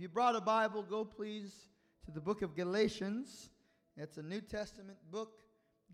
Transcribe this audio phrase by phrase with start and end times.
[0.00, 1.52] If you brought a Bible, go please
[2.06, 3.50] to the book of Galatians.
[3.98, 5.42] It's a New Testament book,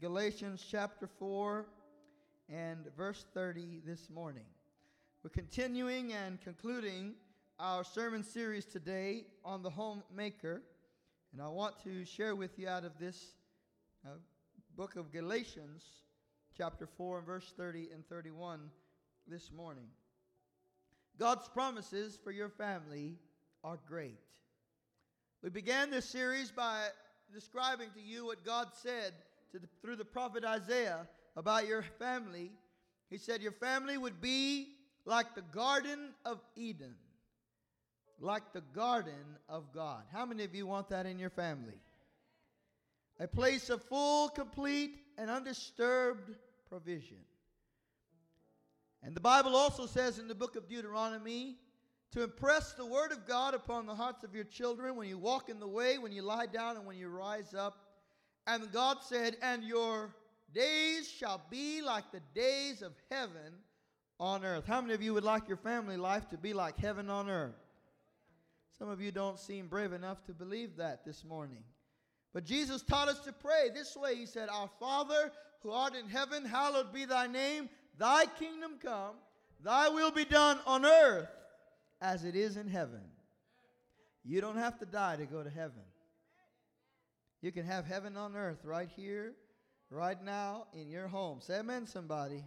[0.00, 1.66] Galatians chapter 4
[2.48, 4.44] and verse 30 this morning.
[5.24, 7.14] We're continuing and concluding
[7.58, 10.62] our sermon series today on the homemaker,
[11.32, 13.32] and I want to share with you out of this
[14.06, 14.10] uh,
[14.76, 15.82] book of Galatians,
[16.56, 18.70] chapter 4 and verse 30 and 31
[19.26, 19.88] this morning.
[21.18, 23.18] God's promises for your family
[23.66, 24.20] are great.
[25.42, 26.86] We began this series by
[27.34, 29.12] describing to you what God said
[29.52, 32.52] the, through the prophet Isaiah about your family.
[33.10, 34.68] He said, Your family would be
[35.04, 36.94] like the Garden of Eden,
[38.20, 40.04] like the garden of God.
[40.12, 41.80] How many of you want that in your family?
[43.18, 46.36] A place of full, complete, and undisturbed
[46.68, 47.18] provision.
[49.02, 51.56] And the Bible also says in the book of Deuteronomy
[52.12, 55.48] to impress the word of God upon the hearts of your children when you walk
[55.48, 57.78] in the way, when you lie down, and when you rise up.
[58.46, 60.14] And God said, And your
[60.54, 63.52] days shall be like the days of heaven
[64.20, 64.64] on earth.
[64.66, 67.54] How many of you would like your family life to be like heaven on earth?
[68.78, 71.64] Some of you don't seem brave enough to believe that this morning.
[72.32, 74.14] But Jesus taught us to pray this way.
[74.14, 75.32] He said, Our Father
[75.62, 77.68] who art in heaven, hallowed be thy name.
[77.98, 79.14] Thy kingdom come,
[79.64, 81.28] thy will be done on earth
[82.00, 83.02] as it is in heaven.
[84.24, 85.82] You don't have to die to go to heaven.
[87.42, 89.34] You can have heaven on earth right here,
[89.90, 91.40] right now, in your home.
[91.40, 92.42] Say amen, somebody.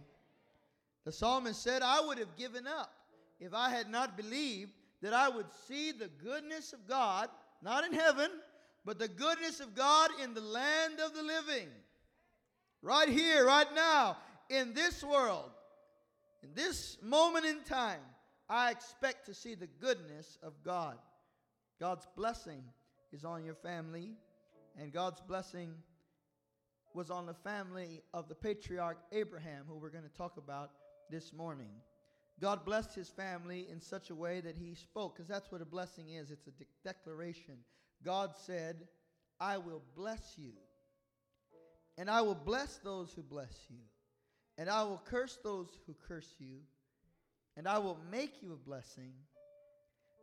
[1.04, 2.92] The psalmist said, I would have given up
[3.38, 7.28] if I had not believed that I would see the goodness of God,
[7.62, 8.30] not in heaven,
[8.84, 11.68] but the goodness of God in the land of the living.
[12.82, 15.50] Right here, right now, in this world,
[16.42, 18.00] in this moment in time,
[18.50, 20.98] I expect to see the goodness of God.
[21.78, 22.64] God's blessing
[23.12, 24.10] is on your family,
[24.76, 25.72] and God's blessing
[26.92, 30.72] was on the family of the patriarch Abraham, who we're going to talk about
[31.10, 31.70] this morning.
[32.40, 35.66] God blessed his family in such a way that he spoke, because that's what a
[35.66, 37.54] blessing is it's a de- declaration.
[38.04, 38.88] God said,
[39.38, 40.54] I will bless you,
[41.96, 43.78] and I will bless those who bless you,
[44.58, 46.56] and I will curse those who curse you,
[47.56, 49.12] and I will make you a blessing,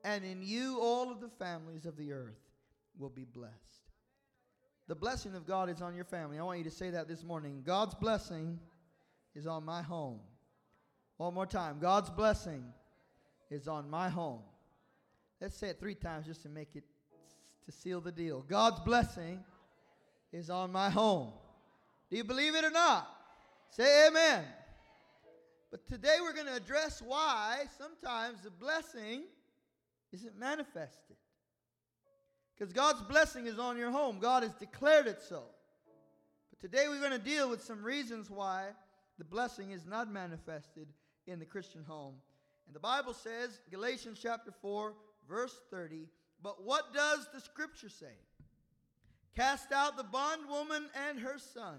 [0.04, 2.40] and in you all of the families of the earth
[2.98, 3.54] will be blessed.
[4.88, 6.40] The blessing of God is on your family.
[6.40, 7.62] I want you to say that this morning.
[7.66, 8.58] God's blessing
[9.36, 10.20] is on my home.
[11.18, 11.80] One more time.
[11.80, 12.64] God's blessing
[13.50, 14.42] is on my home.
[15.42, 16.84] Let's say it three times just to make it,
[17.66, 18.46] to seal the deal.
[18.48, 19.44] God's blessing
[20.32, 21.32] is on my home.
[22.10, 23.08] Do you believe it or not?
[23.70, 24.46] Say amen.
[25.70, 29.24] But today we're going to address why sometimes the blessing
[30.14, 31.18] isn't manifested.
[32.58, 35.44] Because God's blessing is on your home, God has declared it so.
[36.50, 38.68] But today we're going to deal with some reasons why
[39.18, 40.88] the blessing is not manifested
[41.28, 42.16] in the Christian home.
[42.66, 44.94] And the Bible says, Galatians chapter 4,
[45.30, 46.08] verse 30,
[46.42, 48.16] but what does the scripture say?
[49.36, 51.78] Cast out the bondwoman and her son.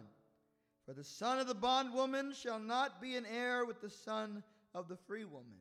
[0.89, 4.43] For the son of the bondwoman shall not be an heir with the son
[4.75, 5.59] of the free woman.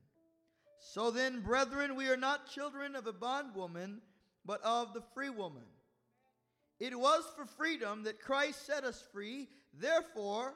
[0.80, 4.00] So then, brethren, we are not children of a bondwoman,
[4.46, 5.66] but of the free woman.
[6.80, 9.50] It was for freedom that Christ set us free.
[9.74, 10.54] Therefore,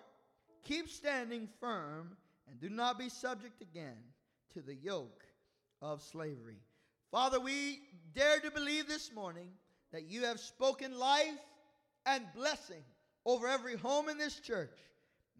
[0.64, 2.16] keep standing firm
[2.50, 3.98] and do not be subject again
[4.54, 5.26] to the yoke
[5.82, 6.62] of slavery.
[7.12, 7.82] Father, we
[8.16, 9.50] dare to believe this morning
[9.92, 11.28] that you have spoken life
[12.06, 12.86] and blessing
[13.26, 14.78] over every home in this church.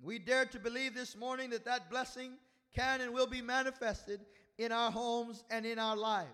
[0.02, 2.34] We dare to believe this morning that that blessing
[2.76, 4.22] can and will be manifested
[4.58, 6.30] in our homes and in our lives.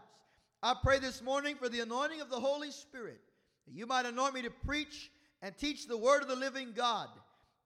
[0.63, 3.19] I pray this morning for the anointing of the Holy Spirit,
[3.65, 7.09] that you might anoint me to preach and teach the word of the living God,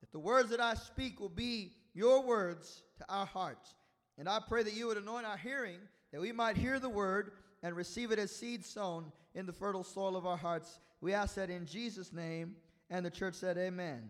[0.02, 3.76] that the words that I speak will be your words to our hearts.
[4.18, 5.78] And I pray that you would anoint our hearing,
[6.12, 7.32] that we might hear the word
[7.64, 10.80] and receive it as seed sown in the fertile soil of our hearts.
[11.00, 12.56] We ask that in Jesus' name.
[12.92, 14.10] And the church said, Amen.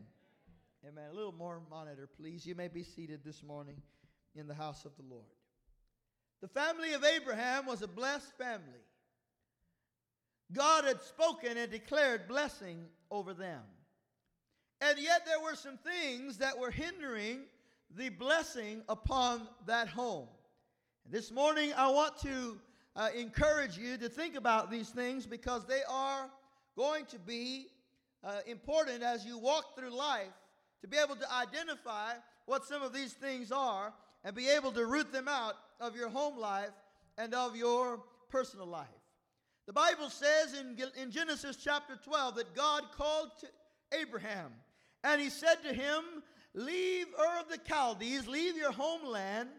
[0.84, 1.04] Amen.
[1.12, 2.48] A little more monitor, please.
[2.48, 3.80] You may be seated this morning
[4.36, 5.30] in the house of the Lord.
[6.42, 8.82] The family of Abraham was a blessed family.
[10.52, 13.62] God had spoken and declared blessing over them.
[14.82, 17.42] And yet there were some things that were hindering
[17.96, 20.28] the blessing upon that home.
[21.06, 22.58] And this morning, I want to
[22.96, 26.32] uh, encourage you to think about these things because they are
[26.76, 27.68] going to be
[28.24, 30.34] uh, important as you walk through life
[30.82, 32.14] to be able to identify
[32.46, 36.10] what some of these things are and be able to root them out of your
[36.10, 36.72] home life
[37.18, 38.88] and of your personal life.
[39.68, 43.48] The Bible says in, in Genesis chapter 12 that God called to
[44.00, 44.52] Abraham
[45.04, 46.04] and he said to him,
[46.54, 49.50] Leave Ur of the Chaldees, leave your homeland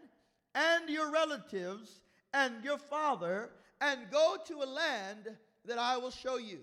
[0.53, 2.01] and your relatives
[2.33, 3.49] and your father,
[3.81, 5.29] and go to a land
[5.65, 6.59] that I will show you.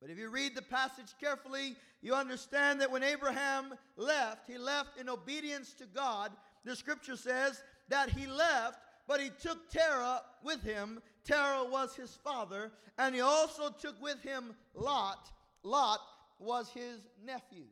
[0.00, 4.98] But if you read the passage carefully, you understand that when Abraham left, he left
[4.98, 6.32] in obedience to God.
[6.64, 8.78] The scripture says that he left,
[9.08, 11.00] but he took Terah with him.
[11.24, 15.30] Terah was his father, and he also took with him Lot.
[15.62, 16.00] Lot
[16.38, 17.64] was his nephew.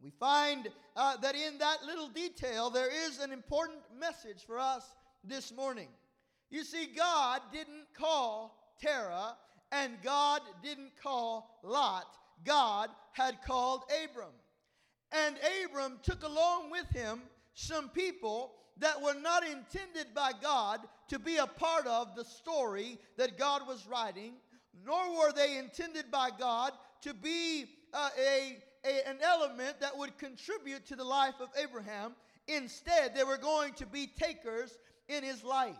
[0.00, 4.84] We find uh, that in that little detail, there is an important message for us
[5.24, 5.88] this morning.
[6.50, 9.36] You see, God didn't call Terah
[9.72, 12.06] and God didn't call Lot.
[12.44, 14.32] God had called Abram.
[15.12, 17.22] And Abram took along with him
[17.54, 22.98] some people that were not intended by God to be a part of the story
[23.16, 24.34] that God was writing,
[24.86, 26.72] nor were they intended by God
[27.02, 32.12] to be uh, a, a, an element that would contribute to the life of Abraham.
[32.46, 34.78] Instead, they were going to be takers
[35.08, 35.76] in his life.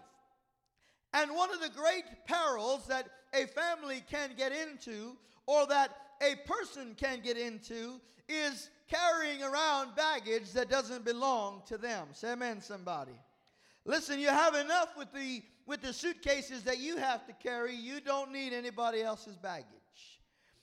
[1.13, 5.17] And one of the great perils that a family can get into,
[5.47, 5.91] or that
[6.23, 12.09] a person can get into, is carrying around baggage that doesn't belong to them.
[12.13, 13.19] Say amen, somebody.
[13.85, 17.75] Listen, you have enough with the with the suitcases that you have to carry.
[17.75, 19.67] You don't need anybody else's baggage.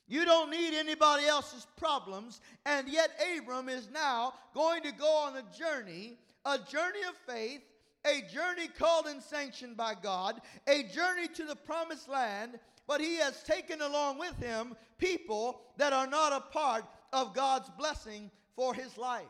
[0.08, 2.42] You don't need anybody else's problems.
[2.66, 7.62] And yet Abram is now going to go on a journey, a journey of faith,
[8.06, 13.16] a journey called and sanctioned by God, a journey to the promised land, but he
[13.18, 18.74] has taken along with him people that are not a part of God's blessing for
[18.74, 19.24] his life.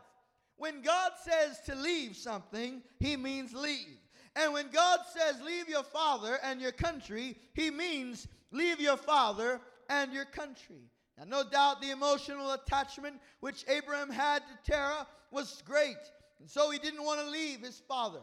[0.57, 3.97] When God says to leave something, he means leave.
[4.35, 9.61] And when God says leave your father and your country, he means leave your father
[9.89, 10.89] and your country.
[11.17, 15.95] Now, no doubt the emotional attachment which Abraham had to Terah was great,
[16.39, 18.19] and so he didn't want to leave his father.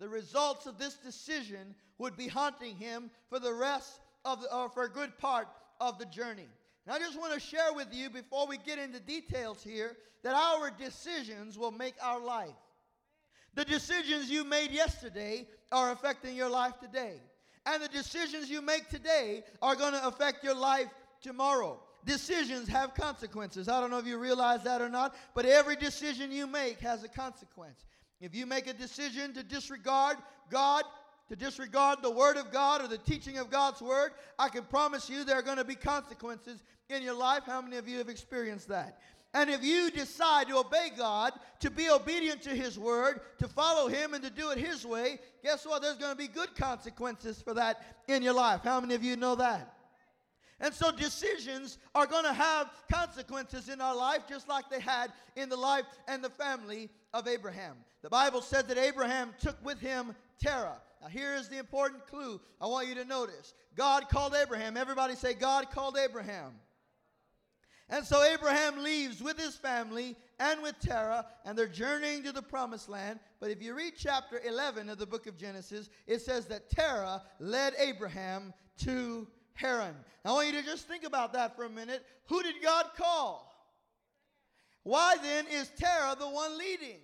[0.00, 4.68] The results of this decision would be haunting him for the rest of the, or
[4.68, 5.48] for a good part
[5.80, 6.48] of the journey.
[6.86, 10.34] And I just want to share with you before we get into details here that
[10.34, 12.48] our decisions will make our life.
[13.54, 17.20] The decisions you made yesterday are affecting your life today.
[17.66, 20.88] And the decisions you make today are going to affect your life
[21.22, 21.80] tomorrow.
[22.04, 23.68] Decisions have consequences.
[23.68, 27.02] I don't know if you realize that or not, but every decision you make has
[27.02, 27.84] a consequence.
[28.24, 30.16] If you make a decision to disregard
[30.50, 30.84] God,
[31.28, 35.10] to disregard the Word of God or the teaching of God's Word, I can promise
[35.10, 37.42] you there are going to be consequences in your life.
[37.44, 38.98] How many of you have experienced that?
[39.34, 43.88] And if you decide to obey God, to be obedient to His Word, to follow
[43.88, 45.82] Him, and to do it His way, guess what?
[45.82, 48.62] There's going to be good consequences for that in your life.
[48.64, 49.70] How many of you know that?
[50.60, 55.12] And so decisions are going to have consequences in our life, just like they had
[55.36, 57.76] in the life and the family of Abraham.
[58.04, 60.76] The Bible said that Abraham took with him Terah.
[61.00, 64.76] Now, here is the important clue I want you to notice God called Abraham.
[64.76, 66.52] Everybody say, God called Abraham.
[67.88, 72.42] And so Abraham leaves with his family and with Terah, and they're journeying to the
[72.42, 73.20] promised land.
[73.40, 77.22] But if you read chapter 11 of the book of Genesis, it says that Terah
[77.40, 79.94] led Abraham to Haran.
[80.26, 82.04] I want you to just think about that for a minute.
[82.26, 83.50] Who did God call?
[84.82, 87.00] Why then is Terah the one leading?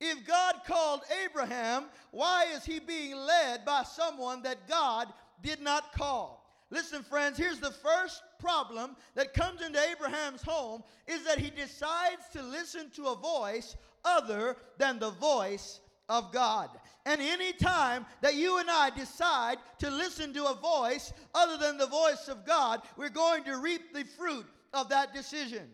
[0.00, 5.08] If God called Abraham, why is he being led by someone that God
[5.42, 6.44] did not call?
[6.70, 12.28] Listen, friends, here's the first problem that comes into Abraham's home is that he decides
[12.32, 16.68] to listen to a voice other than the voice of God.
[17.06, 21.78] And any time that you and I decide to listen to a voice other than
[21.78, 25.68] the voice of God, we're going to reap the fruit of that decision.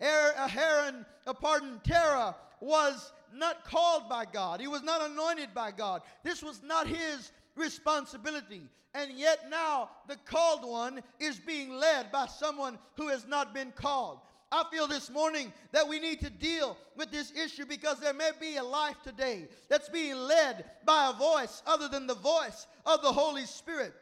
[0.00, 4.60] Aaron, uh, pardon, Terah was not called by God.
[4.60, 6.02] He was not anointed by God.
[6.22, 8.62] This was not his responsibility.
[8.94, 13.72] And yet now the called one is being led by someone who has not been
[13.72, 14.20] called.
[14.50, 18.30] I feel this morning that we need to deal with this issue because there may
[18.40, 23.02] be a life today that's being led by a voice other than the voice of
[23.02, 23.92] the Holy Spirit.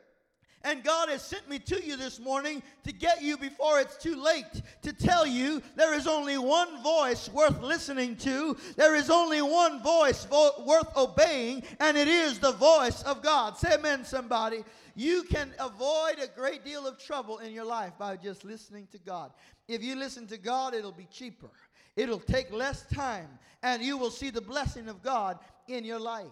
[0.67, 4.21] And God has sent me to you this morning to get you before it's too
[4.21, 8.57] late to tell you there is only one voice worth listening to.
[8.75, 13.57] There is only one voice vo- worth obeying, and it is the voice of God.
[13.57, 14.65] Say amen, somebody.
[14.97, 18.99] You can avoid a great deal of trouble in your life by just listening to
[18.99, 19.31] God.
[19.69, 21.51] If you listen to God, it'll be cheaper,
[21.95, 23.29] it'll take less time,
[23.63, 26.27] and you will see the blessing of God in your life.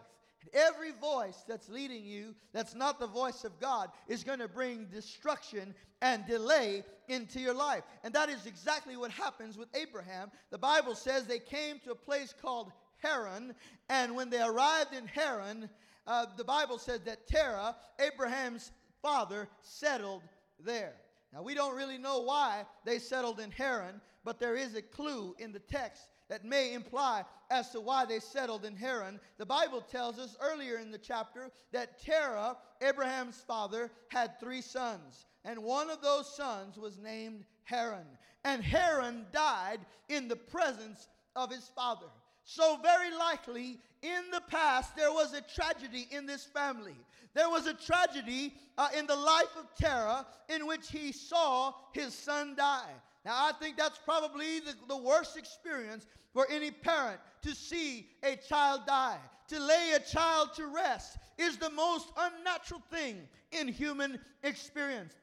[0.52, 4.86] Every voice that's leading you, that's not the voice of God, is going to bring
[4.86, 7.82] destruction and delay into your life.
[8.02, 10.30] And that is exactly what happens with Abraham.
[10.50, 12.72] The Bible says they came to a place called
[13.02, 13.54] Haran,
[13.88, 15.68] and when they arrived in Haran,
[16.06, 18.72] uh, the Bible says that Terah, Abraham's
[19.02, 20.22] father, settled
[20.60, 20.94] there.
[21.32, 25.34] Now, we don't really know why they settled in Haran, but there is a clue
[25.38, 26.02] in the text
[26.34, 29.20] that may imply as to why they settled in Haran.
[29.38, 35.26] The Bible tells us earlier in the chapter that Terah, Abraham's father, had three sons,
[35.44, 38.04] and one of those sons was named Haran.
[38.42, 42.08] And Haran died in the presence of his father.
[42.42, 46.96] So, very likely, in the past, there was a tragedy in this family.
[47.34, 52.12] There was a tragedy uh, in the life of Terah in which he saw his
[52.12, 52.90] son die.
[53.24, 58.36] Now, I think that's probably the, the worst experience for any parent to see a
[58.36, 59.18] child die.
[59.48, 63.20] To lay a child to rest is the most unnatural thing
[63.52, 65.14] in human experience.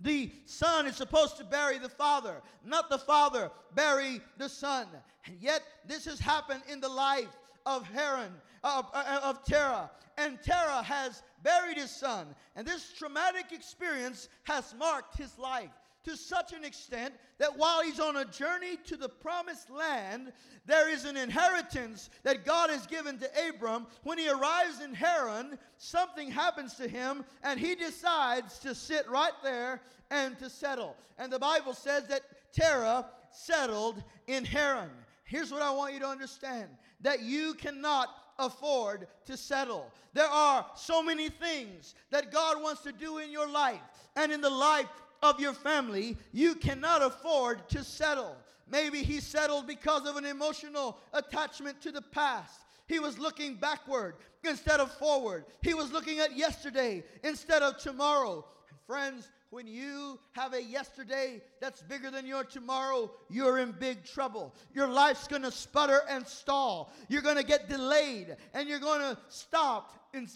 [0.00, 4.86] The son is supposed to bury the father, not the father bury the son.
[5.26, 7.36] And yet, this has happened in the life
[7.66, 8.32] of Haran,
[8.64, 9.90] of, uh, of Terah.
[10.16, 12.26] And Terah has buried his son.
[12.56, 15.70] And this traumatic experience has marked his life
[16.04, 20.32] to such an extent that while he's on a journey to the promised land,
[20.66, 23.86] there is an inheritance that God has given to Abram.
[24.02, 29.32] When he arrives in Haran, something happens to him, and he decides to sit right
[29.42, 30.96] there and to settle.
[31.18, 34.90] And the Bible says that Terah settled in Haran.
[35.24, 36.68] Here's what I want you to understand
[37.02, 39.92] that you cannot afford to settle.
[40.12, 43.80] There are so many things that God wants to do in your life
[44.16, 44.88] and in the life
[45.22, 48.36] of your family, you cannot afford to settle.
[48.70, 52.60] Maybe he settled because of an emotional attachment to the past.
[52.86, 55.44] He was looking backward instead of forward.
[55.62, 58.44] He was looking at yesterday instead of tomorrow.
[58.68, 64.04] And friends, when you have a yesterday that's bigger than your tomorrow, you're in big
[64.04, 64.54] trouble.
[64.72, 66.92] Your life's to sputter and stall.
[67.08, 70.28] You're to get delayed and you're to stop in,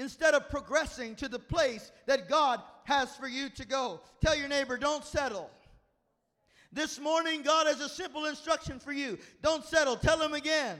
[0.00, 4.00] instead of progressing to the place that God has for you to go.
[4.24, 5.50] Tell your neighbor, don't settle.
[6.72, 9.18] This morning, God has a simple instruction for you.
[9.42, 9.96] Don't settle.
[9.96, 10.78] Tell him again.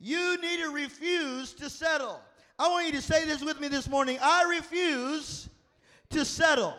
[0.00, 2.20] You need to refuse to settle.
[2.58, 4.18] I want you to say this with me this morning.
[4.20, 5.48] I refuse
[6.10, 6.74] to settle.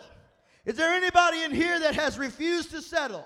[0.65, 3.25] Is there anybody in here that has refused to settle?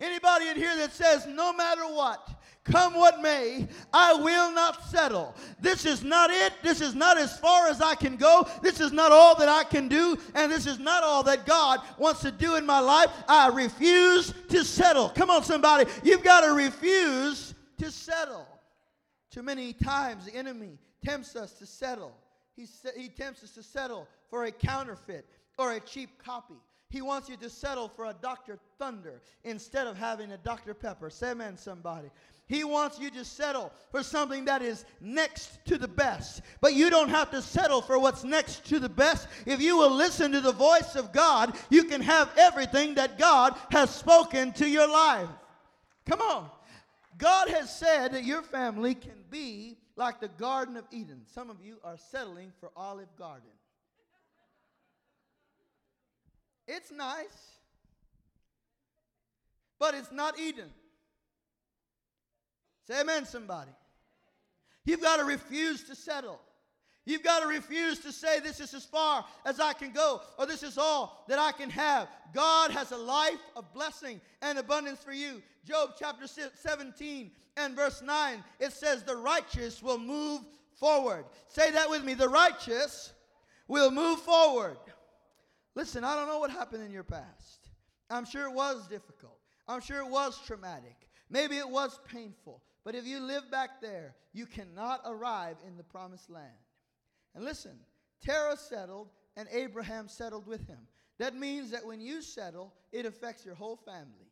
[0.00, 2.28] Anybody in here that says, no matter what,
[2.70, 5.34] come what may, I will not settle.
[5.60, 6.52] This is not it.
[6.62, 8.46] This is not as far as I can go.
[8.62, 10.18] This is not all that I can do.
[10.34, 13.10] And this is not all that God wants to do in my life.
[13.28, 15.08] I refuse to settle.
[15.10, 15.90] Come on, somebody.
[16.02, 18.46] You've got to refuse to settle.
[19.30, 22.16] Too many times the enemy tempts us to settle.
[22.56, 25.26] He, he tempts us to settle for a counterfeit
[25.58, 26.54] or a cheap copy.
[26.88, 28.58] He wants you to settle for a Dr.
[28.78, 30.72] Thunder instead of having a Dr.
[30.72, 31.10] Pepper.
[31.10, 32.08] Say amen, somebody.
[32.48, 36.42] He wants you to settle for something that is next to the best.
[36.60, 39.26] But you don't have to settle for what's next to the best.
[39.46, 43.56] If you will listen to the voice of God, you can have everything that God
[43.72, 45.28] has spoken to your life.
[46.06, 46.48] Come on.
[47.18, 51.22] God has said that your family can be like the Garden of Eden.
[51.26, 53.50] Some of you are settling for Olive Garden.
[56.68, 57.56] It's nice,
[59.78, 60.70] but it's not Eden.
[62.86, 63.70] Say amen, somebody.
[64.84, 66.40] You've got to refuse to settle.
[67.04, 70.46] You've got to refuse to say, This is as far as I can go, or
[70.46, 72.08] this is all that I can have.
[72.34, 75.42] God has a life of blessing and abundance for you.
[75.64, 80.42] Job chapter 17 and verse 9, it says, The righteous will move
[80.74, 81.24] forward.
[81.48, 82.14] Say that with me.
[82.14, 83.12] The righteous
[83.68, 84.78] will move forward.
[85.74, 87.68] Listen, I don't know what happened in your past.
[88.10, 89.38] I'm sure it was difficult.
[89.68, 90.96] I'm sure it was traumatic.
[91.28, 92.62] Maybe it was painful.
[92.86, 96.54] But if you live back there, you cannot arrive in the promised land.
[97.34, 97.76] And listen,
[98.24, 100.78] Terah settled and Abraham settled with him.
[101.18, 104.30] That means that when you settle, it affects your whole family.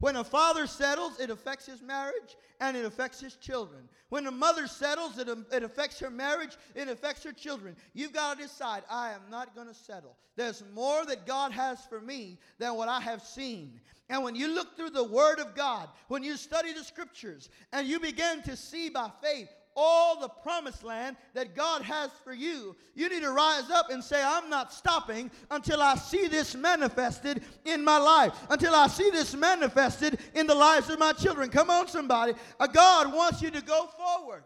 [0.00, 3.86] When a father settles, it affects his marriage and it affects his children.
[4.08, 7.76] When a mother settles, it, um, it affects her marriage, it affects her children.
[7.92, 10.16] You've got to decide, I am not going to settle.
[10.36, 13.78] There's more that God has for me than what I have seen.
[14.08, 17.86] And when you look through the Word of God, when you study the Scriptures, and
[17.86, 22.76] you begin to see by faith all the promised land that God has for you,
[22.94, 27.42] you need to rise up and say, I'm not stopping until I see this manifested
[27.64, 31.50] in my life, until I see this manifested in the lives of my children.
[31.50, 32.34] Come on, somebody.
[32.72, 34.44] God wants you to go forward.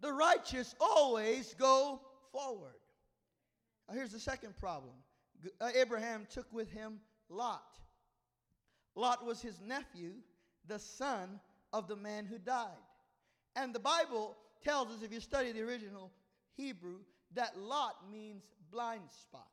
[0.00, 2.00] the righteous always go
[2.32, 2.74] forward.
[3.88, 4.94] Now, here's the second problem
[5.60, 7.78] uh, Abraham took with him Lot.
[8.94, 10.12] Lot was his nephew,
[10.66, 11.40] the son
[11.72, 12.66] of the man who died.
[13.56, 16.10] And the Bible tells us, if you study the original
[16.56, 16.98] Hebrew,
[17.34, 19.48] that Lot means blind spot.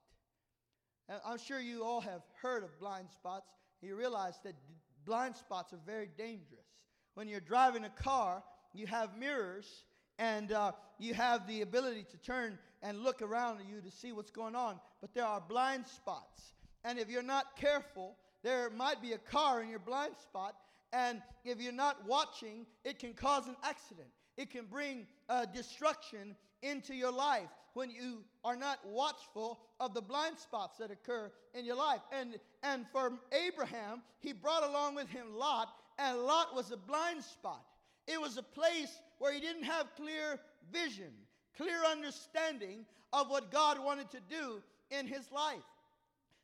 [1.09, 3.49] And I'm sure you all have heard of blind spots.
[3.81, 4.53] You realize that
[5.05, 6.65] blind spots are very dangerous.
[7.13, 9.83] When you're driving a car, you have mirrors
[10.19, 14.31] and uh, you have the ability to turn and look around you to see what's
[14.31, 16.53] going on, but there are blind spots.
[16.83, 20.55] And if you're not careful, there might be a car in your blind spot,
[20.93, 24.07] and if you're not watching, it can cause an accident.
[24.37, 30.01] It can bring uh, destruction into your life when you are not watchful of the
[30.01, 32.01] blind spots that occur in your life.
[32.11, 37.23] And, and for Abraham, he brought along with him Lot, and Lot was a blind
[37.23, 37.65] spot.
[38.07, 40.39] It was a place where he didn't have clear
[40.71, 41.11] vision,
[41.55, 45.57] clear understanding of what God wanted to do in his life.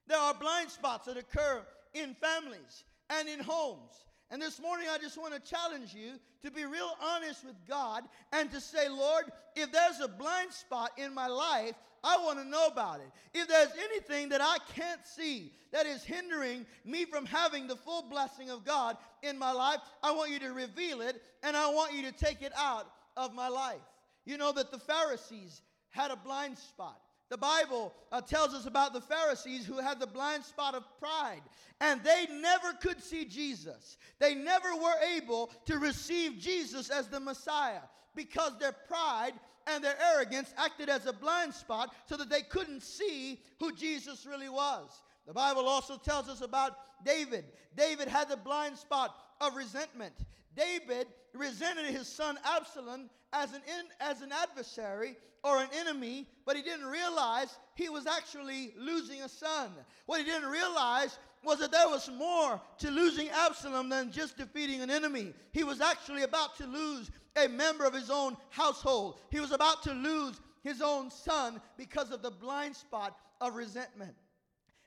[0.07, 3.93] There are blind spots that occur in families and in homes.
[4.33, 6.13] And this morning, I just want to challenge you
[6.43, 9.25] to be real honest with God and to say, Lord,
[9.55, 13.11] if there's a blind spot in my life, I want to know about it.
[13.35, 18.09] If there's anything that I can't see that is hindering me from having the full
[18.09, 21.93] blessing of God in my life, I want you to reveal it and I want
[21.93, 23.85] you to take it out of my life.
[24.25, 25.61] You know that the Pharisees
[25.91, 26.99] had a blind spot.
[27.33, 31.41] The Bible uh, tells us about the Pharisees who had the blind spot of pride,
[31.81, 33.97] and they never could see Jesus.
[34.19, 37.81] They never were able to receive Jesus as the Messiah
[38.13, 39.33] because their pride
[39.65, 44.27] and their arrogance acted as a blind spot so that they couldn't see who Jesus
[44.27, 45.01] really was.
[45.25, 47.45] The Bible also tells us about David.
[47.75, 50.13] David had the blind spot of resentment.
[50.55, 56.55] David resented his son Absalom as an, in, as an adversary or an enemy, but
[56.55, 59.71] he didn't realize he was actually losing a son.
[60.05, 64.81] What he didn't realize was that there was more to losing Absalom than just defeating
[64.81, 65.33] an enemy.
[65.51, 69.81] He was actually about to lose a member of his own household, he was about
[69.83, 74.13] to lose his own son because of the blind spot of resentment.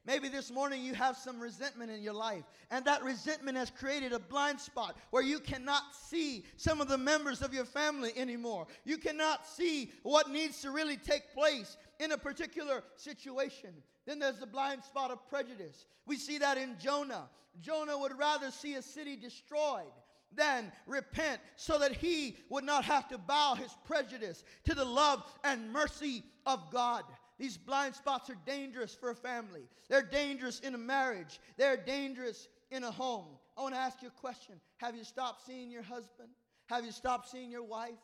[0.07, 4.12] Maybe this morning you have some resentment in your life, and that resentment has created
[4.12, 8.69] a blind spot where you cannot see some of the members of your family anymore.
[8.85, 13.71] You cannot see what needs to really take place in a particular situation.
[14.07, 15.87] Then there's the blind spot of prejudice.
[16.07, 17.29] We see that in Jonah.
[17.61, 19.90] Jonah would rather see a city destroyed
[20.35, 25.25] than repent so that he would not have to bow his prejudice to the love
[25.42, 27.03] and mercy of God.
[27.38, 29.68] These blind spots are dangerous for a family.
[29.88, 31.40] They're dangerous in a marriage.
[31.57, 33.27] They're dangerous in a home.
[33.57, 34.57] I want to ask you a question.
[34.79, 36.29] Have you stopped seeing your husband?
[36.66, 37.99] Have you stopped seeing your wife?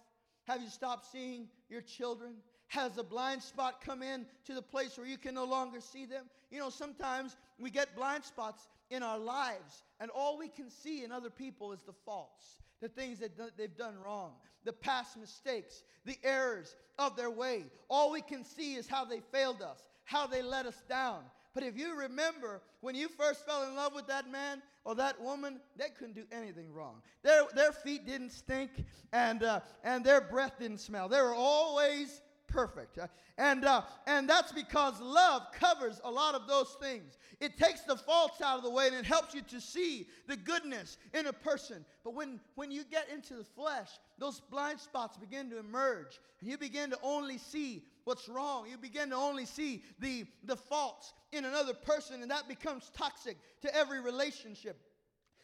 [0.46, 2.34] Have you stopped seeing your children?
[2.68, 6.06] Has a blind spot come in to the place where you can no longer see
[6.06, 6.24] them?
[6.50, 11.04] You know, sometimes we get blind spots in our lives, and all we can see
[11.04, 14.32] in other people is the faults, the things that they've done wrong
[14.64, 17.64] the past mistakes, the errors of their way.
[17.88, 21.22] All we can see is how they failed us, how they let us down.
[21.54, 25.20] But if you remember when you first fell in love with that man or that
[25.20, 27.02] woman, they couldn't do anything wrong.
[27.22, 28.70] Their, their feet didn't stink
[29.12, 31.08] and, uh, and their breath didn't smell.
[31.08, 32.98] They were always perfect.
[32.98, 33.06] Uh,
[33.38, 37.16] and, uh, and that's because love covers a lot of those things.
[37.40, 40.36] It takes the faults out of the way and it helps you to see the
[40.36, 41.84] goodness in a person.
[42.04, 43.88] But when, when you get into the flesh,
[44.18, 48.66] those blind spots begin to emerge and you begin to only see what's wrong.
[48.68, 53.36] You begin to only see the, the faults in another person, and that becomes toxic
[53.62, 54.80] to every relationship.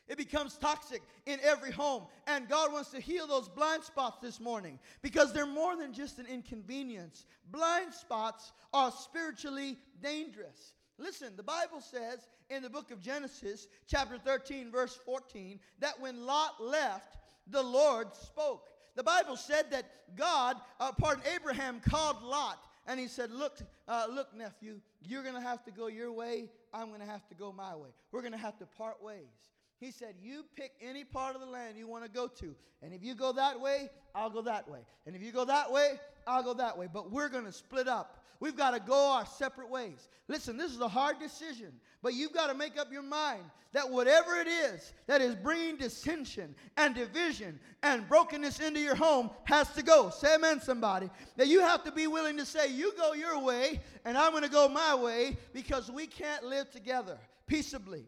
[0.09, 2.05] It becomes toxic in every home.
[2.27, 6.19] And God wants to heal those blind spots this morning because they're more than just
[6.19, 7.27] an inconvenience.
[7.51, 10.73] Blind spots are spiritually dangerous.
[10.99, 16.25] Listen, the Bible says in the book of Genesis, chapter 13, verse 14, that when
[16.25, 18.69] Lot left, the Lord spoke.
[18.97, 19.85] The Bible said that
[20.17, 25.35] God, uh, pardon, Abraham called Lot and he said, Look, uh, look, nephew, you're going
[25.35, 26.49] to have to go your way.
[26.73, 27.91] I'm going to have to go my way.
[28.11, 29.29] We're going to have to part ways.
[29.79, 32.55] He said, You pick any part of the land you want to go to.
[32.83, 34.81] And if you go that way, I'll go that way.
[35.07, 36.89] And if you go that way, I'll go that way.
[36.93, 38.25] But we're going to split up.
[38.41, 40.09] We've got to go our separate ways.
[40.29, 43.91] Listen, this is a hard decision, but you've got to make up your mind that
[43.91, 49.71] whatever it is that is bringing dissension and division and brokenness into your home has
[49.73, 50.11] to go.
[50.11, 51.11] Say amen, somebody.
[51.37, 54.45] That you have to be willing to say, You go your way, and I'm going
[54.45, 58.05] to go my way because we can't live together peaceably.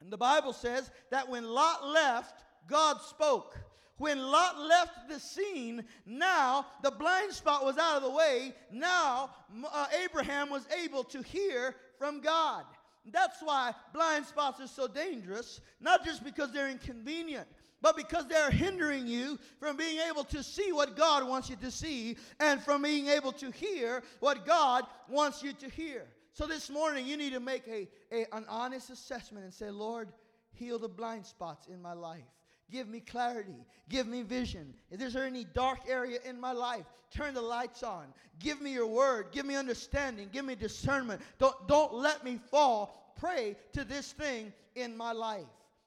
[0.00, 3.58] And the Bible says that when Lot left, God spoke.
[3.96, 8.54] When Lot left the scene, now the blind spot was out of the way.
[8.70, 9.30] Now
[9.72, 12.64] uh, Abraham was able to hear from God.
[13.10, 17.48] That's why blind spots are so dangerous, not just because they're inconvenient,
[17.80, 21.70] but because they're hindering you from being able to see what God wants you to
[21.70, 26.04] see and from being able to hear what God wants you to hear.
[26.32, 30.12] So this morning, you need to make a, a, an honest assessment and say, Lord,
[30.52, 32.24] heal the blind spots in my life.
[32.70, 33.64] Give me clarity.
[33.88, 34.74] Give me vision.
[34.90, 38.06] If there's any dark area in my life, turn the lights on.
[38.38, 39.28] Give me your word.
[39.32, 40.28] Give me understanding.
[40.32, 41.22] Give me discernment.
[41.38, 45.46] Don't, don't let me fall prey to this thing in my life.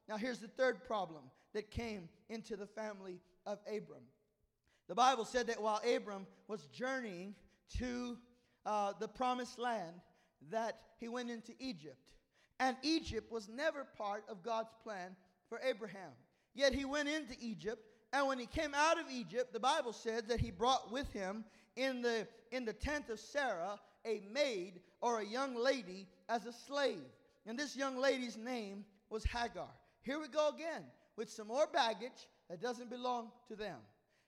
[0.09, 1.21] Now, here's the third problem
[1.53, 4.03] that came into the family of Abram.
[4.87, 7.35] The Bible said that while Abram was journeying
[7.77, 8.17] to
[8.65, 9.93] uh, the promised land,
[10.49, 12.13] that he went into Egypt.
[12.59, 15.15] And Egypt was never part of God's plan
[15.49, 16.11] for Abraham.
[16.53, 17.81] Yet he went into Egypt,
[18.13, 21.45] and when he came out of Egypt, the Bible said that he brought with him
[21.75, 26.53] in the, in the tent of Sarah a maid or a young lady as a
[26.53, 27.03] slave.
[27.45, 29.69] And this young lady's name was Hagar.
[30.03, 30.83] Here we go again
[31.15, 33.77] with some more baggage that doesn't belong to them.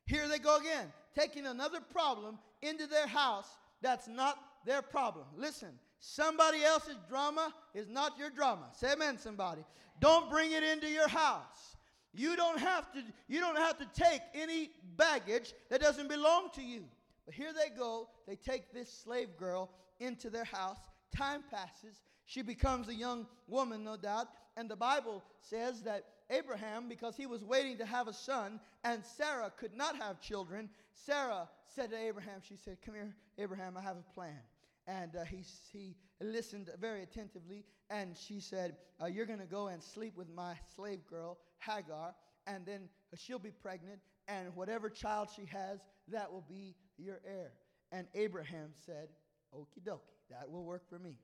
[0.06, 3.47] Here they go again, taking another problem into their house
[3.82, 5.26] that's not their problem.
[5.36, 5.69] Listen,
[6.04, 8.66] somebody else's drama is not your drama.
[8.74, 9.63] Say amen, somebody.
[10.02, 11.78] Don't bring it into your house.
[12.13, 16.62] You don't have to you don't have to take any baggage that doesn't belong to
[16.62, 16.84] you.
[17.26, 18.10] But here they go.
[18.28, 20.78] They take this slave girl into their house.
[21.16, 22.02] Time passes.
[22.26, 24.28] She becomes a young woman, no doubt.
[24.58, 29.04] And the Bible says that Abraham, because he was waiting to have a son, and
[29.06, 33.82] Sarah could not have children, Sarah said to Abraham, She said, Come here, Abraham, I
[33.82, 34.39] have a plan.
[34.88, 39.67] And uh, he, he listened very attentively, and she said, uh, You're going to go
[39.67, 42.13] and sleep with my slave girl, Hagar,
[42.48, 47.52] and then she'll be pregnant, and whatever child she has, that will be your heir.
[47.91, 49.08] And Abraham said,
[49.56, 51.17] Okie dokie, that will work for me.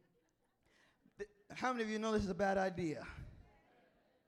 [1.53, 3.05] How many of you know this is a bad idea?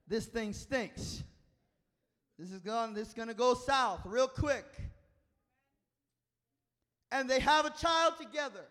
[0.07, 1.23] This thing stinks.
[2.37, 4.65] This is going this is going to go south real quick.
[7.11, 8.65] And they have a child together.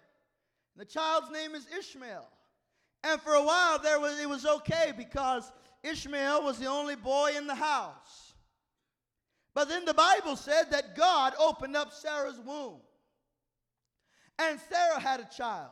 [0.77, 2.27] The child's name is Ishmael.
[3.03, 5.51] And for a while there was it was okay because
[5.83, 8.35] Ishmael was the only boy in the house.
[9.55, 12.81] But then the Bible said that God opened up Sarah's womb.
[14.39, 15.71] And Sarah had a child.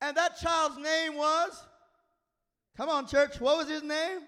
[0.00, 1.64] And that child's name was
[2.76, 3.40] Come on, church.
[3.40, 4.20] What was his name?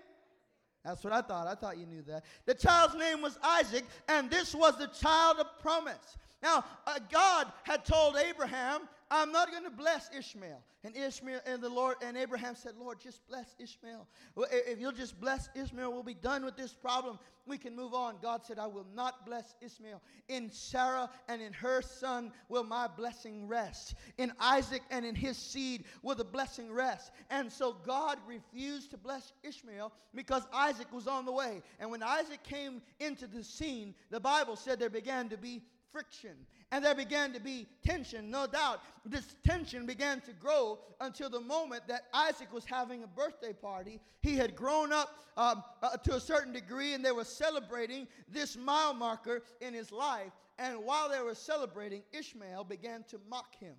[0.85, 1.47] That's what I thought.
[1.47, 2.25] I thought you knew that.
[2.47, 6.19] The child's name was Isaac, and this was the child of promise.
[6.43, 10.63] Now, uh, God had told Abraham, I'm not going to bless Ishmael.
[10.85, 14.07] And Ishmael and the Lord and Abraham said, Lord, just bless Ishmael.
[14.53, 17.19] If you'll just bless Ishmael, we'll be done with this problem.
[17.45, 18.17] We can move on.
[18.23, 20.01] God said, I will not bless Ishmael.
[20.29, 23.97] In Sarah and in her son will my blessing rest.
[24.17, 27.11] In Isaac and in his seed will the blessing rest.
[27.31, 31.63] And so God refused to bless Ishmael because Isaac was on the way.
[31.81, 36.37] And when Isaac came into the scene, the Bible said there began to be friction
[36.73, 38.81] and there began to be tension, no doubt.
[39.05, 44.01] This tension began to grow until the moment that Isaac was having a birthday party.
[44.21, 48.57] He had grown up um, uh, to a certain degree, and they were celebrating this
[48.57, 50.33] mile marker in his life.
[50.59, 53.75] And while they were celebrating, Ishmael began to mock him.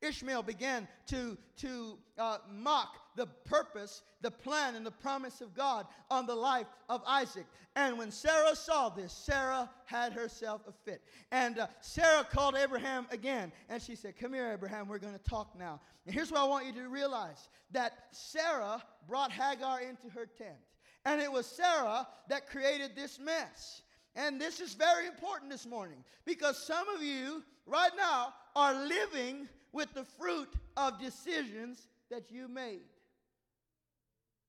[0.00, 5.86] Ishmael began to, to uh, mock the purpose, the plan, and the promise of God
[6.10, 7.46] on the life of Isaac.
[7.74, 11.02] And when Sarah saw this, Sarah had herself a fit.
[11.32, 15.30] And uh, Sarah called Abraham again, and she said, Come here, Abraham, we're going to
[15.30, 15.80] talk now.
[16.06, 20.56] And here's what I want you to realize that Sarah brought Hagar into her tent.
[21.04, 23.82] And it was Sarah that created this mess.
[24.14, 29.48] And this is very important this morning because some of you right now are living
[29.72, 32.80] with the fruit of decisions that you made.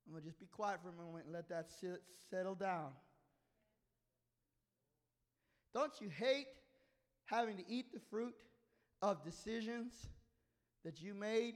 [0.06, 2.02] I'm going to just be quiet for a moment and let that sit,
[2.32, 2.92] settle down.
[5.74, 6.48] Don't you hate
[7.26, 8.34] having to eat the fruit
[9.02, 9.94] of decisions
[10.84, 11.56] that you made?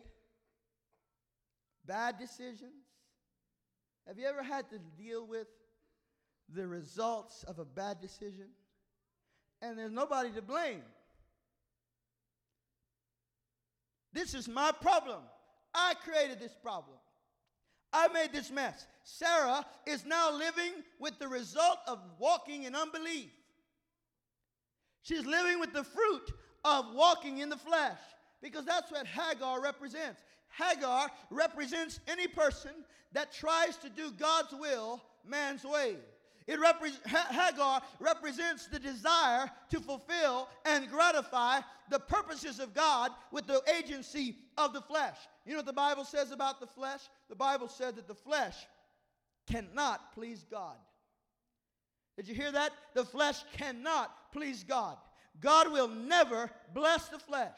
[1.85, 2.85] Bad decisions?
[4.07, 5.47] Have you ever had to deal with
[6.53, 8.49] the results of a bad decision?
[9.61, 10.83] And there's nobody to blame.
[14.13, 15.21] This is my problem.
[15.73, 16.97] I created this problem.
[17.91, 18.87] I made this mess.
[19.03, 23.29] Sarah is now living with the result of walking in unbelief.
[25.01, 26.31] She's living with the fruit
[26.63, 27.99] of walking in the flesh
[28.41, 30.21] because that's what Hagar represents.
[30.57, 32.71] Hagar represents any person
[33.11, 35.97] that tries to do God's will man's way.
[36.45, 43.47] It repre- Hagar represents the desire to fulfill and gratify the purposes of God with
[43.47, 45.17] the agency of the flesh.
[45.45, 47.01] You know what the Bible says about the flesh?
[47.29, 48.55] The Bible said that the flesh
[49.47, 50.75] cannot please God.
[52.17, 52.71] Did you hear that?
[52.93, 54.97] The flesh cannot please God.
[55.39, 57.57] God will never bless the flesh.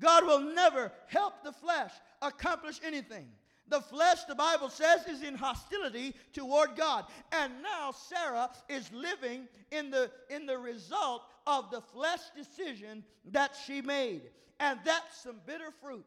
[0.00, 3.26] God will never help the flesh accomplish anything.
[3.68, 7.04] The flesh, the Bible says, is in hostility toward God.
[7.32, 13.56] And now Sarah is living in the, in the result of the flesh decision that
[13.66, 14.22] she made.
[14.60, 16.06] And that's some bitter fruit.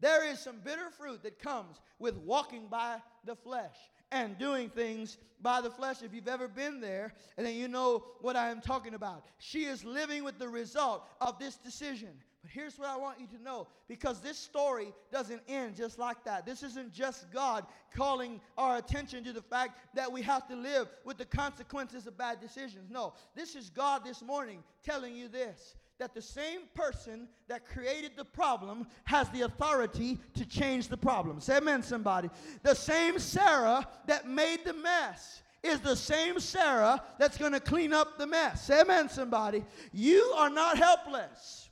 [0.00, 3.76] There is some bitter fruit that comes with walking by the flesh
[4.12, 6.02] and doing things by the flesh.
[6.02, 9.24] If you've ever been there, and then you know what I am talking about.
[9.38, 12.10] She is living with the result of this decision.
[12.42, 16.24] But here's what I want you to know because this story doesn't end just like
[16.24, 16.46] that.
[16.46, 20.88] This isn't just God calling our attention to the fact that we have to live
[21.04, 22.90] with the consequences of bad decisions.
[22.90, 28.12] No, this is God this morning telling you this that the same person that created
[28.16, 31.40] the problem has the authority to change the problem.
[31.40, 32.30] Say amen, somebody.
[32.62, 37.92] The same Sarah that made the mess is the same Sarah that's going to clean
[37.92, 38.64] up the mess.
[38.64, 39.62] Say amen, somebody.
[39.92, 41.69] You are not helpless.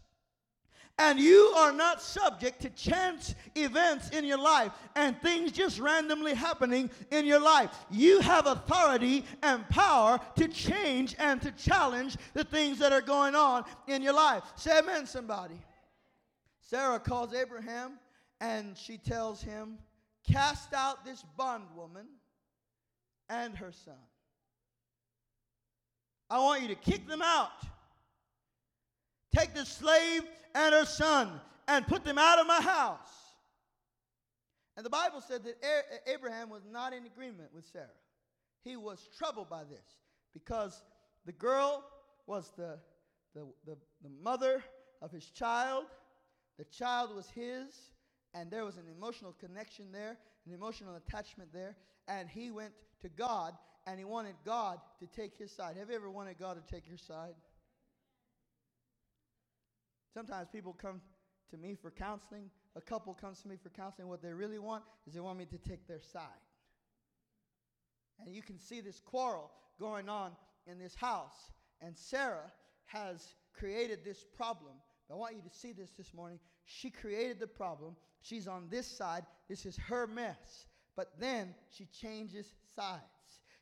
[1.00, 6.34] And you are not subject to chance events in your life and things just randomly
[6.34, 7.70] happening in your life.
[7.88, 13.36] You have authority and power to change and to challenge the things that are going
[13.36, 14.42] on in your life.
[14.56, 15.60] Say amen, somebody.
[16.60, 17.92] Sarah calls Abraham
[18.40, 19.78] and she tells him,
[20.30, 22.06] Cast out this bondwoman
[23.30, 23.94] and her son.
[26.28, 27.50] I want you to kick them out.
[29.34, 30.22] Take the slave
[30.54, 33.28] and her son and put them out of my house.
[34.76, 35.56] And the Bible said that
[36.06, 37.86] Abraham was not in agreement with Sarah.
[38.62, 39.98] He was troubled by this
[40.32, 40.82] because
[41.26, 41.84] the girl
[42.26, 42.78] was the,
[43.34, 44.62] the, the, the mother
[45.02, 45.84] of his child,
[46.58, 47.92] the child was his,
[48.34, 53.08] and there was an emotional connection there, an emotional attachment there, and he went to
[53.08, 53.54] God
[53.86, 55.76] and he wanted God to take his side.
[55.76, 57.34] Have you ever wanted God to take your side?
[60.12, 61.00] Sometimes people come
[61.50, 62.50] to me for counseling.
[62.76, 64.08] A couple comes to me for counseling.
[64.08, 66.22] What they really want is they want me to take their side.
[68.24, 70.32] And you can see this quarrel going on
[70.66, 71.52] in this house.
[71.80, 72.52] And Sarah
[72.86, 74.72] has created this problem.
[75.10, 76.38] I want you to see this this morning.
[76.64, 77.96] She created the problem.
[78.20, 79.24] She's on this side.
[79.48, 80.66] This is her mess.
[80.96, 83.02] But then she changes sides.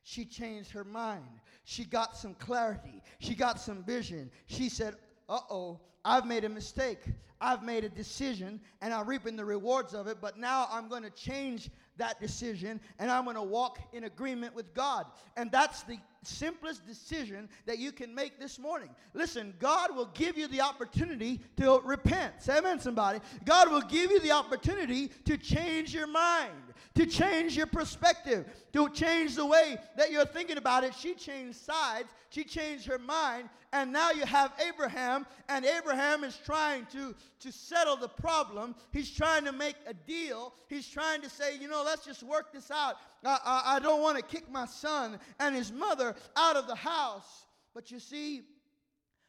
[0.03, 1.41] She changed her mind.
[1.65, 3.03] She got some clarity.
[3.19, 4.31] She got some vision.
[4.47, 4.95] She said,
[5.29, 7.01] Uh oh, I've made a mistake.
[7.41, 11.03] I've made a decision and I'm reaping the rewards of it, but now I'm going
[11.03, 15.07] to change that decision and I'm going to walk in agreement with God.
[15.37, 18.91] And that's the simplest decision that you can make this morning.
[19.15, 22.35] Listen, God will give you the opportunity to repent.
[22.41, 23.21] Say amen, somebody.
[23.45, 26.53] God will give you the opportunity to change your mind,
[26.95, 30.95] to change your perspective, to change the way that you're thinking about it.
[30.95, 36.39] She changed sides, she changed her mind, and now you have Abraham, and Abraham is
[36.45, 38.75] trying to, to settle the problem.
[38.93, 40.55] He's trying to make a deal.
[40.69, 42.97] He's trying to say, you know, let's just work this out.
[43.27, 47.47] I, I, don't want to kick my son and his mother out of the house.
[47.75, 48.43] But you see,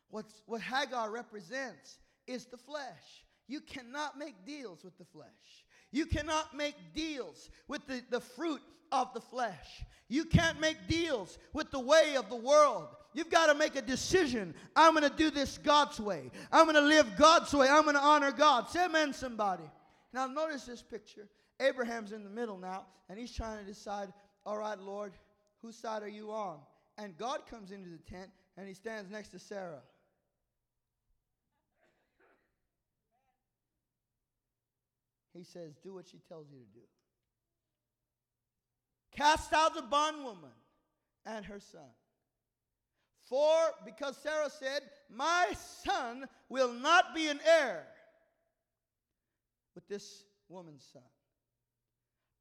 [0.09, 3.25] what's, what Hagar represents is the flesh.
[3.47, 5.27] You cannot make deals with the flesh.
[5.91, 9.83] You cannot make deals with the, the fruit of the flesh.
[10.09, 12.87] You can't make deals with the way of the world.
[13.13, 14.53] You've got to make a decision.
[14.75, 16.29] I'm going to do this God's way.
[16.51, 17.67] I'm going to live God's way.
[17.69, 18.69] I'm going to honor God.
[18.69, 19.63] Say amen, somebody.
[20.13, 21.27] Now, notice this picture.
[21.59, 24.13] Abraham's in the middle now, and he's trying to decide,
[24.45, 25.13] all right, Lord,
[25.61, 26.59] whose side are you on?
[26.97, 29.81] And God comes into the tent, and he stands next to Sarah.
[35.33, 36.85] He says, Do what she tells you to do.
[39.11, 40.49] Cast out the bondwoman
[41.25, 41.89] and her son.
[43.25, 45.47] For, because Sarah said, My
[45.83, 47.85] son will not be an heir
[49.75, 51.03] with this woman's son.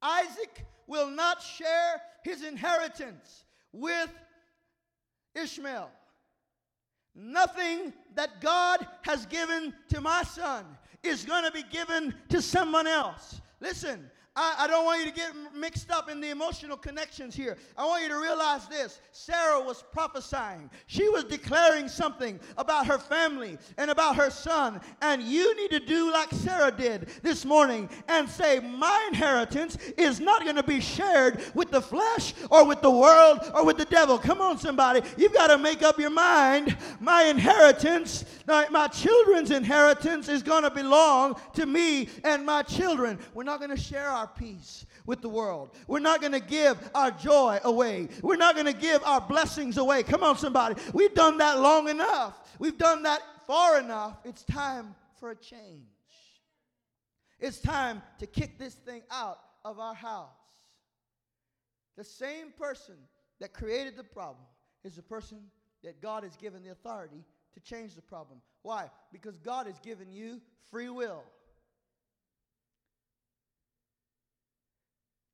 [0.07, 3.43] Isaac will not share his inheritance
[3.73, 4.09] with
[5.35, 5.89] Ishmael.
[7.13, 10.65] Nothing that God has given to my son
[11.03, 13.41] is going to be given to someone else.
[13.59, 17.57] Listen, I, I don't want you to get mixed up in the emotional connections here.
[17.75, 22.99] I want you to realize this Sarah was prophesying, she was declaring something about her
[22.99, 24.79] family and about her son.
[25.01, 30.19] And you need to do like Sarah did this morning and say, My inheritance is
[30.19, 33.85] not going to be shared with the flesh or with the world or with the
[33.85, 34.19] devil.
[34.19, 35.01] Come on, somebody.
[35.17, 36.77] You've got to make up your mind.
[36.99, 43.17] My inheritance, my children's inheritance is going to belong to me and my children.
[43.33, 45.75] We're not going to share our peace with the world.
[45.87, 48.09] We're not going to give our joy away.
[48.21, 50.03] We're not going to give our blessings away.
[50.03, 50.75] Come on, somebody.
[50.93, 52.55] We've done that long enough.
[52.59, 54.17] We've done that far enough.
[54.25, 55.87] It's time for a change.
[57.39, 60.29] It's time to kick this thing out of our house.
[61.97, 62.95] The same person
[63.39, 64.45] that created the problem
[64.83, 65.39] is the person
[65.83, 68.41] that God has given the authority to change the problem.
[68.61, 68.89] Why?
[69.11, 71.23] Because God has given you free will.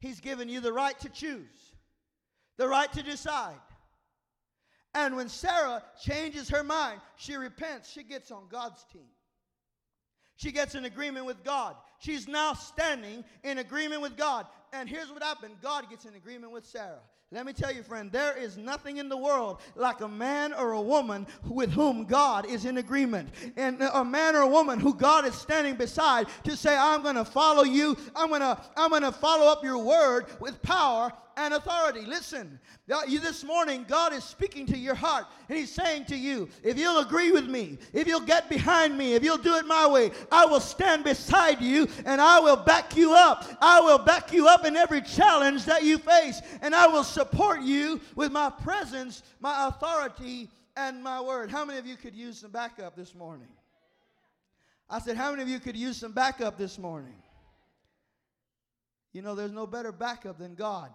[0.04, 1.72] He's given you the right to choose,
[2.58, 3.56] the right to decide.
[4.94, 9.08] And when Sarah changes her mind, she repents, she gets on God's team.
[10.36, 11.78] She gets in agreement with God.
[12.00, 14.46] She's now standing in agreement with God.
[14.74, 17.00] And here's what happened God gets in agreement with Sarah.
[17.34, 20.74] Let me tell you, friend, there is nothing in the world like a man or
[20.74, 23.30] a woman with whom God is in agreement.
[23.58, 27.16] And a man or a woman who God is standing beside to say, I'm going
[27.16, 27.98] to follow you.
[28.16, 32.02] I'm going to I'm going to follow up your word with power and authority.
[32.02, 32.60] Listen,
[33.08, 36.78] you this morning, God is speaking to your heart, and He's saying to you, if
[36.78, 40.12] you'll agree with me, if you'll get behind me, if you'll do it my way,
[40.32, 43.46] I will stand beside you and I will back you up.
[43.62, 47.62] I will back you up in every challenge that you face, and I will support
[47.62, 51.52] you with my presence, my authority, and my word.
[51.52, 53.50] How many of you could use some backup this morning?
[54.90, 57.16] I said, How many of you could use some backup this morning?
[59.14, 60.92] You know, there's no better backup than God.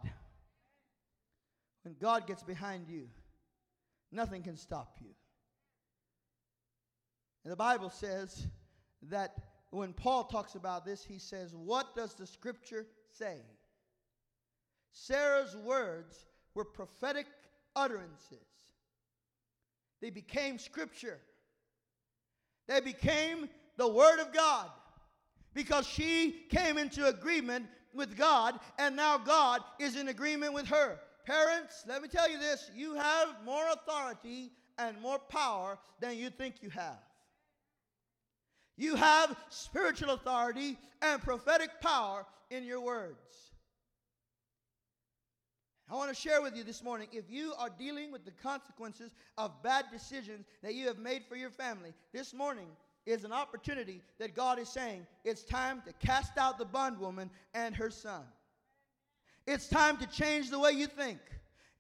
[1.89, 3.09] When God gets behind you,
[4.13, 5.09] nothing can stop you.
[7.45, 8.47] And the Bible says
[9.05, 9.33] that
[9.71, 13.39] when Paul talks about this, he says, What does the scripture say?
[14.93, 17.25] Sarah's words were prophetic
[17.75, 18.37] utterances,
[20.03, 21.21] they became scripture,
[22.67, 23.49] they became
[23.79, 24.69] the word of God
[25.55, 31.01] because she came into agreement with God, and now God is in agreement with her.
[31.29, 36.31] Parents, let me tell you this you have more authority and more power than you
[36.31, 37.03] think you have.
[38.79, 43.53] You have spiritual authority and prophetic power in your words.
[45.91, 49.11] I want to share with you this morning if you are dealing with the consequences
[49.37, 52.69] of bad decisions that you have made for your family, this morning
[53.05, 57.77] is an opportunity that God is saying it's time to cast out the bondwoman and
[57.77, 58.23] her son.
[59.49, 61.21] It's time to change the way you think.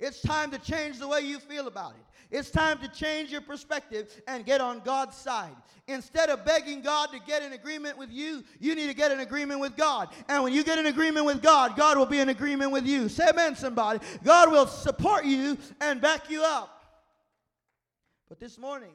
[0.01, 2.35] It's time to change the way you feel about it.
[2.35, 5.55] It's time to change your perspective and get on God's side.
[5.87, 9.21] Instead of begging God to get in agreement with you, you need to get in
[9.21, 10.09] agreement with God.
[10.31, 13.07] And when you get in agreement with God, God will be in agreement with you.
[13.07, 14.01] Say amen, somebody.
[14.25, 16.71] God will support you and back you up.
[18.31, 18.95] But this morning,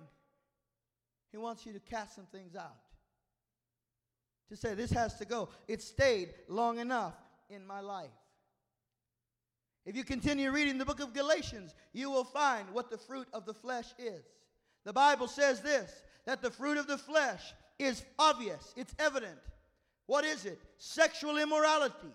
[1.32, 2.78] He wants you to cast some things out.
[4.50, 5.50] To say, this has to go.
[5.68, 7.14] It stayed long enough
[7.52, 8.10] in my life.
[9.86, 13.46] If you continue reading the book of Galatians, you will find what the fruit of
[13.46, 14.24] the flesh is.
[14.86, 19.40] The Bible says this that the fruit of the flesh is obvious, it's evident.
[20.06, 20.60] What is it?
[20.78, 22.14] Sexual immorality,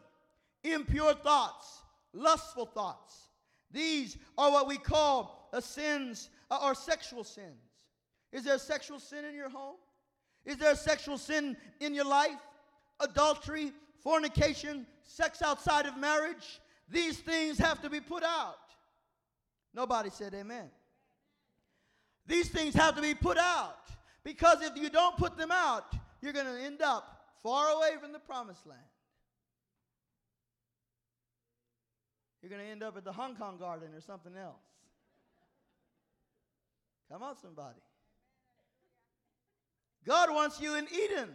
[0.64, 3.28] impure thoughts, lustful thoughts.
[3.70, 7.61] These are what we call sins uh, or sexual sins.
[8.33, 9.76] Is there a sexual sin in your home?
[10.44, 12.40] Is there a sexual sin in your life?
[13.00, 18.57] Adultery, fornication, sex outside of marriage, these things have to be put out.
[19.74, 20.70] Nobody said amen.
[22.27, 23.88] These things have to be put out
[24.24, 28.12] because if you don't put them out, you're going to end up far away from
[28.12, 28.81] the promised land.
[32.42, 34.57] You're going to end up at the Hong Kong garden or something else.
[37.11, 37.81] Come on, somebody.
[40.07, 41.31] God wants you in Eden.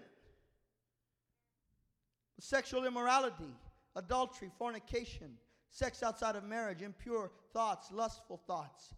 [2.40, 3.56] Sexual immorality,
[3.96, 5.38] adultery, fornication,
[5.74, 8.94] sex outside of marriage, impure thoughts, lustful thoughts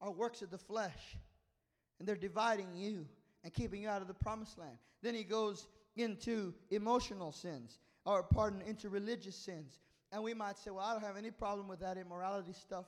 [0.00, 1.16] are works of the flesh.
[1.98, 3.06] And they're dividing you
[3.42, 4.78] and keeping you out of the promised land.
[5.02, 5.66] Then he goes
[5.96, 9.80] into emotional sins, or pardon, into religious sins.
[10.12, 12.86] And we might say, well, I don't have any problem with that immorality stuff.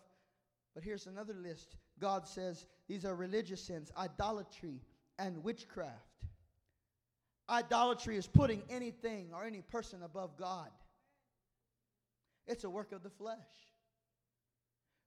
[0.75, 1.77] But here's another list.
[1.99, 4.81] God says these are religious sins idolatry
[5.19, 6.07] and witchcraft.
[7.49, 10.71] Idolatry is putting anything or any person above God.
[12.47, 13.39] It's a work of the flesh.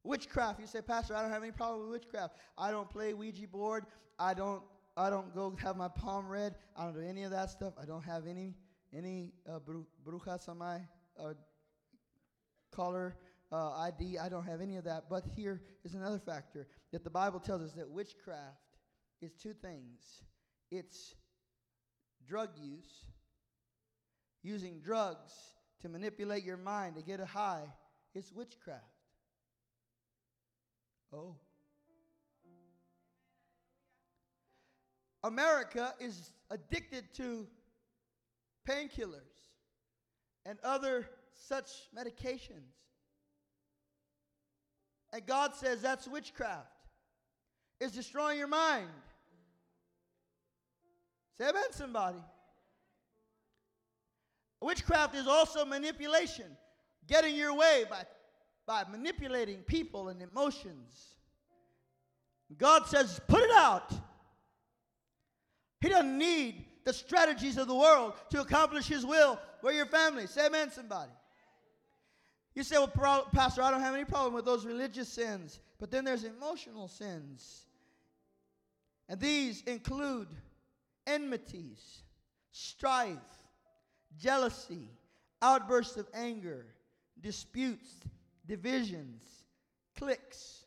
[0.04, 0.60] Witchcraft.
[0.60, 2.36] You say, Pastor, I don't have any problem with witchcraft.
[2.58, 3.86] I don't play Ouija board.
[4.20, 4.62] I don't.
[4.96, 6.54] I don't go have my palm read.
[6.78, 7.74] I don't do any of that stuff.
[7.82, 8.54] I don't have any
[8.96, 9.60] any uh,
[10.06, 10.82] brujas on my
[11.20, 11.34] uh,
[12.72, 13.16] collar
[13.52, 14.20] uh, ID.
[14.20, 15.06] I don't have any of that.
[15.10, 18.78] But here is another factor that the Bible tells us that witchcraft
[19.22, 20.22] is two things.
[20.70, 21.16] It's
[22.28, 23.06] drug use,
[24.44, 25.34] using drugs
[25.84, 27.66] to manipulate your mind to get a high.
[28.16, 28.82] It's witchcraft.
[31.14, 31.36] Oh.
[35.24, 37.46] America is addicted to
[38.68, 39.50] painkillers
[40.46, 42.72] and other such medications.
[45.12, 46.68] And God says that's witchcraft.
[47.82, 48.88] It's destroying your mind.
[51.38, 52.20] Say amen, somebody.
[54.64, 56.46] Witchcraft is also manipulation,
[57.08, 58.04] getting your way by,
[58.66, 61.16] by manipulating people and emotions.
[62.58, 63.92] God says, put it out.
[65.82, 70.28] He doesn't need the strategies of the world to accomplish His will for your family.
[70.28, 71.12] Say amen, somebody.
[72.56, 75.60] You say, well, Pastor, I don't have any problem with those religious sins.
[75.80, 77.66] But then there's emotional sins.
[79.10, 80.28] And these include
[81.08, 82.04] enmities,
[82.52, 83.18] strife,
[84.20, 84.90] jealousy,
[85.42, 86.66] outbursts of anger,
[87.22, 87.90] disputes,
[88.46, 89.24] divisions,
[89.98, 90.66] cliques,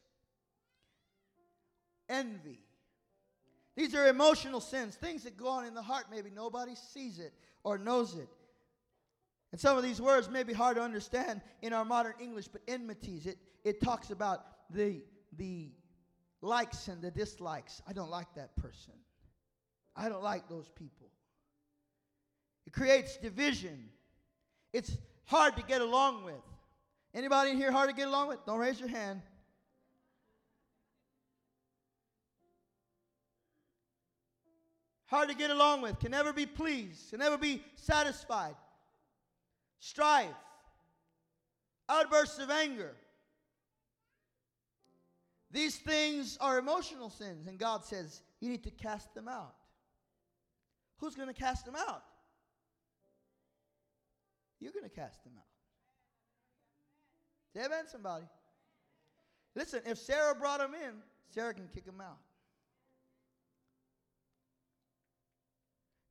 [2.09, 2.61] envy.
[3.77, 6.07] These are emotional sins, things that go on in the heart.
[6.11, 7.33] Maybe nobody sees it
[7.63, 8.29] or knows it.
[9.53, 12.63] And some of these words may be hard to understand in our modern English, but
[12.67, 15.03] enmities, it, it talks about the,
[15.37, 15.71] the
[16.43, 17.83] likes and the dislikes.
[17.87, 18.95] I don't like that person.
[19.95, 21.11] I don't like those people.
[22.67, 23.89] It creates division.
[24.73, 26.35] It's hard to get along with.
[27.15, 28.45] Anybody in here hard to get along with?
[28.45, 29.23] Don't raise your hand.
[35.07, 38.57] Hard to get along with, can never be pleased, can never be satisfied.
[39.79, 40.27] Strife,
[41.89, 42.93] outbursts of anger.
[45.53, 49.55] These things are emotional sins, and God says you need to cast them out.
[50.99, 52.03] Who's going to cast them out?
[54.61, 55.45] You're going to cast them out.
[57.55, 58.25] Say amen, somebody.
[59.55, 60.95] Listen, if Sarah brought them in,
[61.31, 62.19] Sarah can kick them out.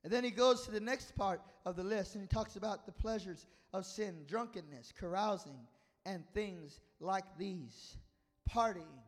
[0.03, 2.85] And then he goes to the next part of the list and he talks about
[2.85, 5.59] the pleasures of sin, drunkenness, carousing,
[6.05, 7.97] and things like these
[8.47, 9.01] partying,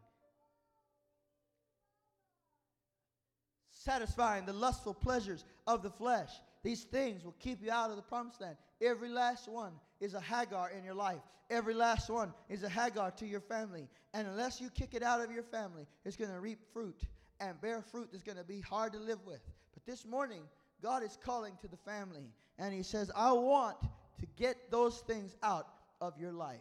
[3.72, 6.32] satisfying the lustful pleasures of the flesh.
[6.64, 8.58] These things will keep you out of the promised land.
[8.82, 11.22] Every last one is a Hagar in your life.
[11.50, 13.88] Every last one is a Hagar to your family.
[14.14, 17.02] And unless you kick it out of your family, it's going to reap fruit
[17.40, 19.40] and bear fruit that's going to be hard to live with.
[19.74, 20.42] But this morning,
[20.82, 25.36] God is calling to the family, and He says, I want to get those things
[25.42, 25.68] out
[26.02, 26.60] of your life.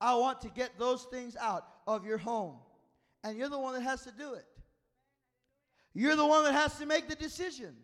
[0.00, 2.56] I want to get those things out of your home.
[3.24, 4.44] And you're the one that has to do it.
[5.94, 7.74] You're the one that has to make the decision.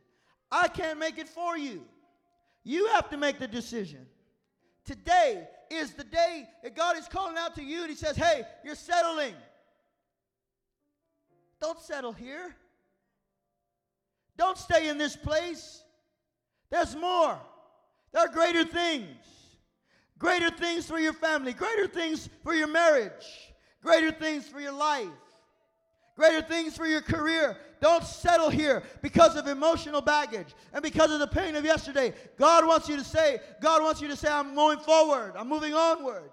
[0.50, 1.84] I can't make it for you.
[2.64, 4.06] You have to make the decision.
[4.84, 8.42] Today is the day that God is calling out to you and He says, Hey,
[8.64, 9.34] you're settling.
[11.60, 12.54] Don't settle here.
[14.36, 15.82] Don't stay in this place.
[16.70, 17.38] There's more.
[18.12, 19.26] There are greater things.
[20.18, 23.52] Greater things for your family, greater things for your marriage,
[23.82, 25.08] greater things for your life
[26.16, 27.56] greater things for your career.
[27.80, 32.12] Don't settle here because of emotional baggage and because of the pain of yesterday.
[32.38, 35.74] God wants you to say, God wants you to say, I'm going forward, I'm moving
[35.74, 36.30] onward.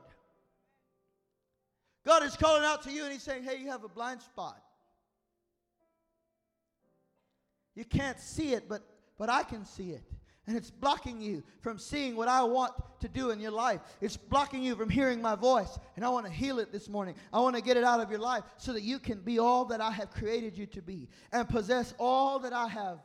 [2.06, 4.62] God is calling out to you and He's saying, Hey, you have a blind spot.
[7.76, 8.82] You can't see it, but,
[9.18, 10.04] but I can see it.
[10.50, 12.72] And it's blocking you from seeing what I want
[13.02, 13.82] to do in your life.
[14.02, 15.78] It's blocking you from hearing my voice.
[15.95, 17.14] And I want to heal it this morning.
[17.32, 19.66] I want to get it out of your life so that you can be all
[19.66, 22.97] that I have created you to be and possess all that I have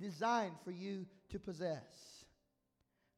[0.00, 1.82] designed for you to possess.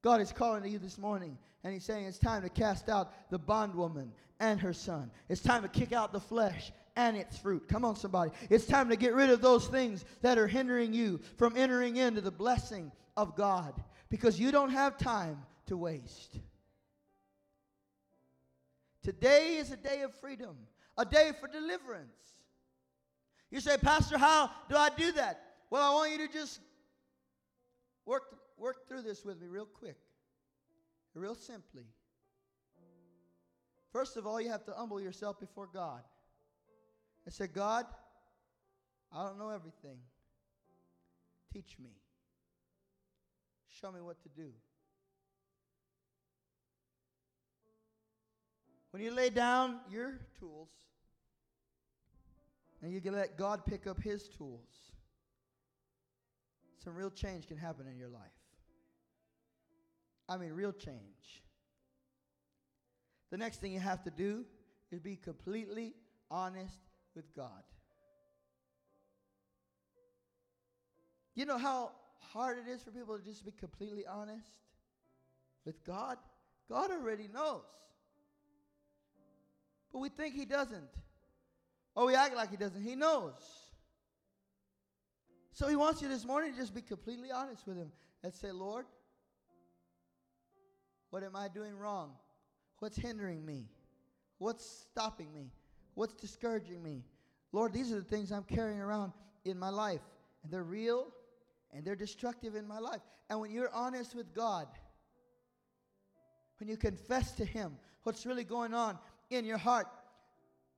[0.03, 3.31] God is calling to you this morning and He's saying it's time to cast out
[3.31, 4.11] the bondwoman
[4.41, 5.09] and her son.
[5.29, 7.69] It's time to kick out the flesh and its fruit.
[7.69, 8.33] Come on, somebody.
[8.51, 12.21] It's time to get rid of those things that are hindering you from entering into
[12.21, 13.75] the blessing of God
[14.09, 16.39] because you don't have time to waste.
[19.03, 20.57] Today is a day of freedom,
[20.97, 22.09] a day for deliverance.
[23.51, 25.43] You say, Pastor, how do I do that?
[25.71, 26.61] Well, I want you to just
[28.09, 29.99] Work, work through this with me real quick,
[31.13, 31.85] real simply.
[33.93, 36.01] First of all, you have to humble yourself before God
[37.27, 37.85] and say, God,
[39.13, 39.99] I don't know everything.
[41.53, 41.91] Teach me.
[43.81, 44.49] Show me what to do.
[48.91, 50.71] When you lay down your tools
[52.83, 54.69] and you can let God pick up his tools,
[56.83, 58.23] some real change can happen in your life.
[60.29, 61.43] I mean, real change.
[63.31, 64.45] The next thing you have to do
[64.91, 65.95] is be completely
[66.31, 66.81] honest
[67.15, 67.63] with God.
[71.35, 71.93] You know how
[72.33, 74.49] hard it is for people to just be completely honest
[75.65, 76.17] with God?
[76.69, 77.63] God already knows.
[79.93, 80.91] But we think He doesn't.
[81.95, 82.83] Or we act like He doesn't.
[82.83, 83.33] He knows.
[85.53, 87.91] So He wants you this morning to just be completely honest with Him
[88.23, 88.85] and say, Lord,
[91.11, 92.13] what am I doing wrong?
[92.81, 93.67] What's hindering me?
[94.39, 95.51] What's stopping me?
[95.95, 97.03] What's discouraging me?
[97.53, 99.13] Lord, these are the things I'm carrying around
[99.45, 100.03] in my life.
[100.43, 101.09] And they're real
[101.73, 103.01] and they're destructive in my life.
[103.31, 104.67] And when you're honest with God,
[106.59, 108.99] when you confess to Him what's really going on
[109.31, 109.87] in your heart,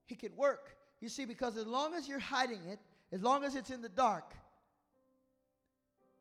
[0.07, 0.76] He can work.
[1.01, 2.78] You see, because as long as you're hiding it,
[3.12, 4.34] as long as it's in the dark,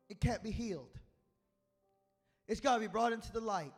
[0.08, 0.98] it can't be healed.
[2.48, 3.72] It's got to be brought into the light.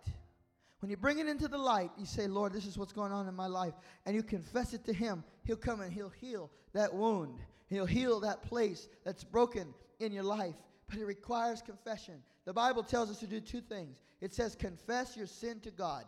[0.81, 3.29] When you bring it into the light, you say, Lord, this is what's going on
[3.29, 3.75] in my life.
[4.07, 5.23] And you confess it to Him.
[5.45, 7.39] He'll come and He'll heal that wound.
[7.69, 10.57] He'll heal that place that's broken in your life.
[10.93, 12.23] But it requires confession.
[12.45, 16.05] The Bible tells us to do two things it says, confess your sin to God,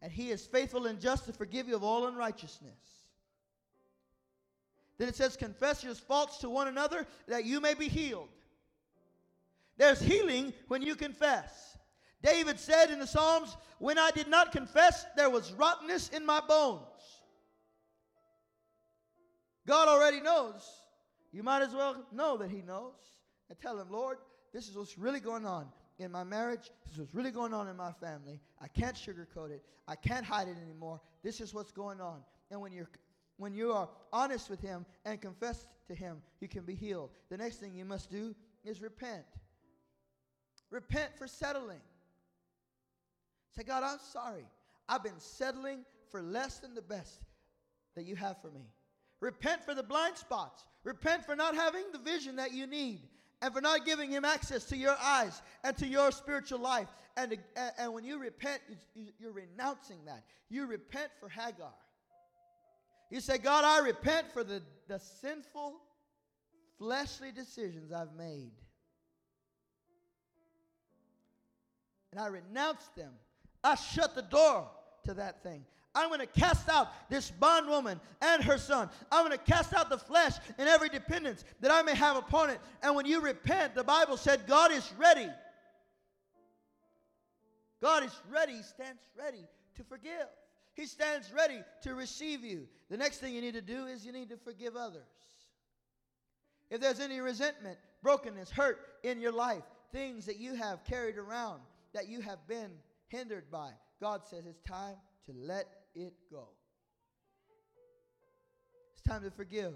[0.00, 2.78] and He is faithful and just to forgive you of all unrighteousness.
[4.98, 8.28] Then it says, confess your faults to one another that you may be healed.
[9.78, 11.76] There's healing when you confess.
[12.22, 16.38] David said in the Psalms, When I did not confess, there was rottenness in my
[16.38, 16.82] bones.
[19.66, 20.81] God already knows.
[21.32, 22.92] You might as well know that He knows.
[23.48, 24.18] And tell Him, Lord,
[24.52, 25.66] this is what's really going on
[25.98, 26.70] in my marriage.
[26.84, 28.40] This is what's really going on in my family.
[28.60, 29.62] I can't sugarcoat it.
[29.88, 31.00] I can't hide it anymore.
[31.22, 32.20] This is what's going on.
[32.50, 32.88] And when you're
[33.38, 37.10] when you are honest with him and confess to him, you can be healed.
[37.28, 39.24] The next thing you must do is repent.
[40.70, 41.80] Repent for settling.
[43.56, 44.46] Say, God, I'm sorry.
[44.88, 47.24] I've been settling for less than the best
[47.96, 48.62] that you have for me.
[49.22, 50.64] Repent for the blind spots.
[50.82, 53.02] Repent for not having the vision that you need
[53.40, 56.88] and for not giving him access to your eyes and to your spiritual life.
[57.16, 58.60] And, and, and when you repent,
[59.20, 60.24] you're renouncing that.
[60.48, 61.72] You repent for Hagar.
[63.10, 65.76] You say, God, I repent for the, the sinful,
[66.78, 68.50] fleshly decisions I've made.
[72.10, 73.12] And I renounce them.
[73.62, 74.68] I shut the door
[75.04, 75.64] to that thing.
[75.94, 78.88] I'm going to cast out this bondwoman and her son.
[79.10, 82.50] I'm going to cast out the flesh and every dependence that I may have upon
[82.50, 82.60] it.
[82.82, 85.28] And when you repent, the Bible said God is ready.
[87.82, 88.56] God is ready.
[88.56, 89.44] He stands ready
[89.76, 90.28] to forgive.
[90.74, 92.66] He stands ready to receive you.
[92.88, 95.02] The next thing you need to do is you need to forgive others.
[96.70, 99.62] If there's any resentment, brokenness, hurt in your life,
[99.92, 101.60] things that you have carried around
[101.92, 102.70] that you have been
[103.08, 106.48] hindered by, God says it's time to let it go.
[108.92, 109.74] It's time to forgive.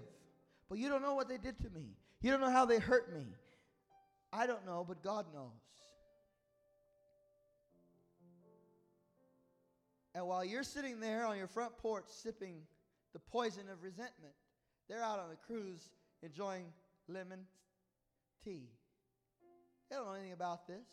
[0.69, 1.95] But you don't know what they did to me.
[2.21, 3.25] You don't know how they hurt me.
[4.33, 5.51] I don't know, but God knows.
[10.13, 12.55] And while you're sitting there on your front porch sipping
[13.13, 14.33] the poison of resentment,
[14.89, 15.89] they're out on a cruise
[16.23, 16.65] enjoying
[17.07, 17.41] lemon
[18.43, 18.63] tea.
[19.89, 20.87] They don't know anything about this.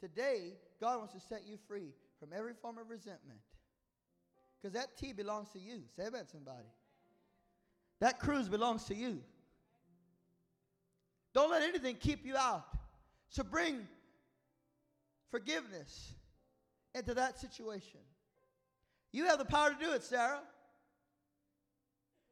[0.00, 3.40] Today, God wants to set you free from every form of resentment.
[4.60, 5.82] Because that tea belongs to you.
[5.96, 6.66] Say amen, somebody.
[8.00, 9.20] That cruise belongs to you.
[11.34, 12.64] Don't let anything keep you out.
[13.28, 13.86] So bring
[15.30, 16.14] forgiveness
[16.94, 18.00] into that situation.
[19.12, 20.40] You have the power to do it, Sarah.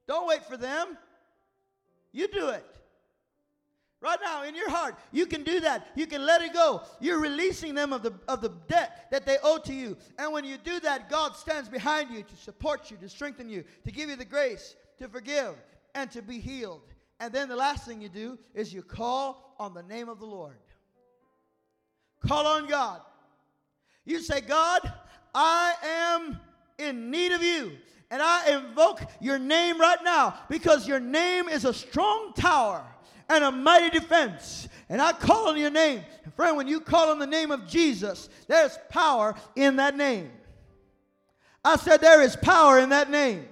[0.08, 0.96] Don't wait for them.
[2.12, 2.64] You do it.
[4.02, 5.88] Right now, in your heart, you can do that.
[5.94, 6.82] You can let it go.
[7.00, 9.96] You're releasing them of the, of the debt that they owe to you.
[10.18, 13.64] And when you do that, God stands behind you to support you, to strengthen you,
[13.84, 15.54] to give you the grace to forgive
[15.94, 16.82] and to be healed.
[17.20, 20.26] And then the last thing you do is you call on the name of the
[20.26, 20.58] Lord.
[22.26, 23.00] Call on God.
[24.04, 24.80] You say, God,
[25.34, 26.40] I am
[26.78, 27.72] in need of you.
[28.10, 32.84] And I invoke your name right now because your name is a strong tower
[33.28, 34.68] and a mighty defense.
[34.88, 36.04] And I call on your name.
[36.24, 40.30] And friend, when you call on the name of Jesus, there's power in that name.
[41.64, 43.46] I said, There is power in that name.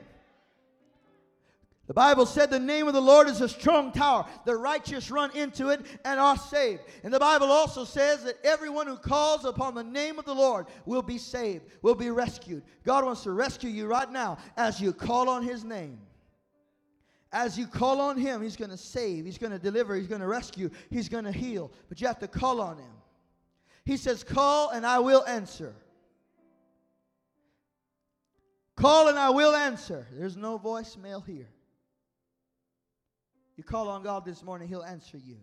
[1.87, 4.25] The Bible said the name of the Lord is a strong tower.
[4.47, 6.83] The righteous run into it and are saved.
[7.03, 10.67] And the Bible also says that everyone who calls upon the name of the Lord
[10.87, 12.63] will be saved, will be rescued.
[12.85, 15.99] God wants to rescue you right now as you call on his name.
[17.35, 20.21] As you call on him, he's going to save, he's going to deliver, he's going
[20.21, 21.73] to rescue, he's going to heal.
[21.89, 22.93] But you have to call on him.
[23.85, 25.75] He says, Call and I will answer.
[28.77, 30.07] Call and I will answer.
[30.13, 31.49] There's no voicemail here.
[33.57, 35.39] You call on God this morning, He'll answer you.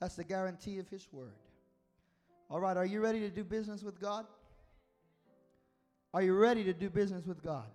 [0.00, 1.34] That's the guarantee of His word.
[2.48, 4.26] All right, are you ready to do business with God?
[6.14, 7.66] Are you ready to do business with God?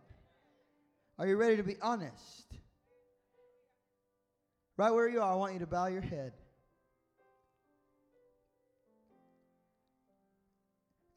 [1.20, 2.46] Are you ready to be honest?
[4.78, 6.34] Right where you are, I want you to bow your head.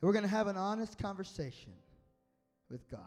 [0.01, 1.74] We're going to have an honest conversation
[2.70, 3.01] with God.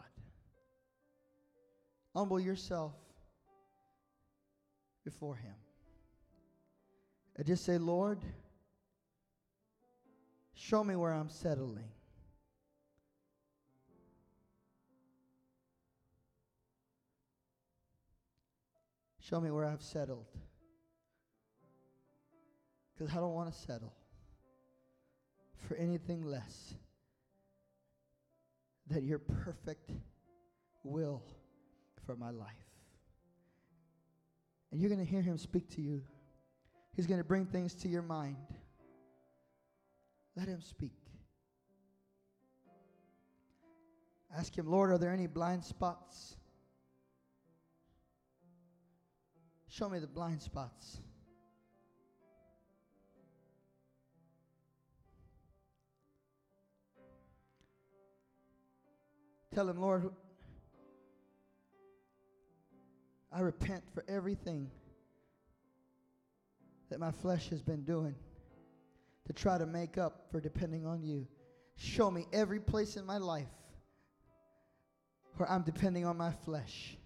[2.14, 2.92] Humble yourself
[5.04, 5.54] before Him.
[7.36, 8.20] And just say, Lord,
[10.54, 11.88] show me where I'm settling.
[19.28, 20.26] Show me where I've settled.
[22.92, 23.94] Because I don't want to settle
[25.66, 26.74] for anything less
[28.86, 29.90] than your perfect
[30.82, 31.22] will
[32.04, 32.50] for my life.
[34.70, 36.02] And you're going to hear him speak to you.
[36.92, 38.36] He's going to bring things to your mind.
[40.36, 40.92] Let him speak.
[44.36, 46.36] Ask him, Lord, are there any blind spots?
[49.76, 50.98] Show me the blind spots.
[59.52, 60.10] Tell him, Lord,
[63.32, 64.70] I repent for everything
[66.90, 68.14] that my flesh has been doing
[69.26, 71.26] to try to make up for depending on you.
[71.74, 73.48] Show me every place in my life
[75.36, 76.96] where I'm depending on my flesh.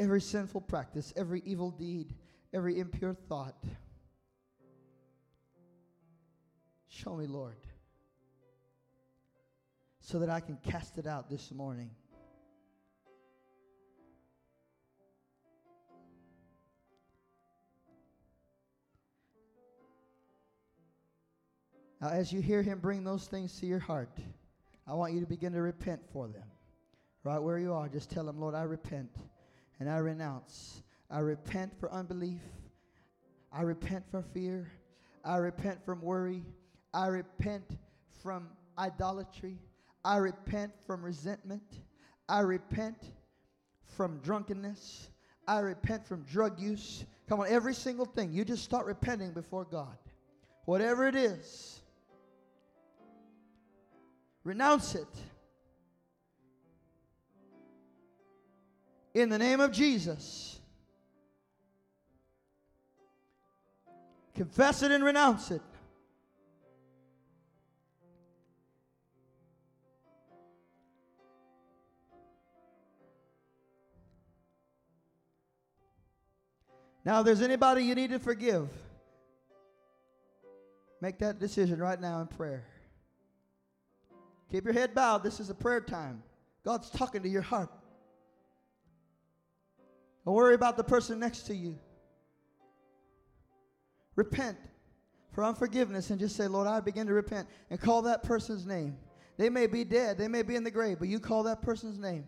[0.00, 2.14] Every sinful practice, every evil deed,
[2.54, 3.62] every impure thought.
[6.88, 7.58] Show me, Lord,
[10.00, 11.90] so that I can cast it out this morning.
[22.00, 24.18] Now, as you hear him bring those things to your heart,
[24.86, 26.46] I want you to begin to repent for them.
[27.22, 29.10] Right where you are, just tell him, Lord, I repent
[29.80, 30.82] and I renounce.
[31.10, 32.42] I repent for unbelief.
[33.52, 34.70] I repent for fear.
[35.24, 36.44] I repent from worry.
[36.94, 37.78] I repent
[38.22, 39.58] from idolatry.
[40.04, 41.80] I repent from resentment.
[42.28, 42.96] I repent
[43.96, 45.08] from drunkenness.
[45.48, 47.04] I repent from drug use.
[47.28, 48.32] Come on, every single thing.
[48.32, 49.96] You just start repenting before God.
[50.66, 51.80] Whatever it is.
[54.44, 55.08] Renounce it.
[59.12, 60.60] In the name of Jesus.
[64.34, 65.62] Confess it and renounce it.
[77.04, 78.68] Now, if there's anybody you need to forgive,
[81.00, 82.64] make that decision right now in prayer.
[84.52, 85.22] Keep your head bowed.
[85.22, 86.22] This is a prayer time.
[86.64, 87.70] God's talking to your heart.
[90.24, 91.78] Don't worry about the person next to you.
[94.16, 94.58] Repent
[95.32, 98.96] for unforgiveness and just say, Lord, I begin to repent and call that person's name.
[99.36, 101.98] They may be dead, they may be in the grave, but you call that person's
[101.98, 102.26] name.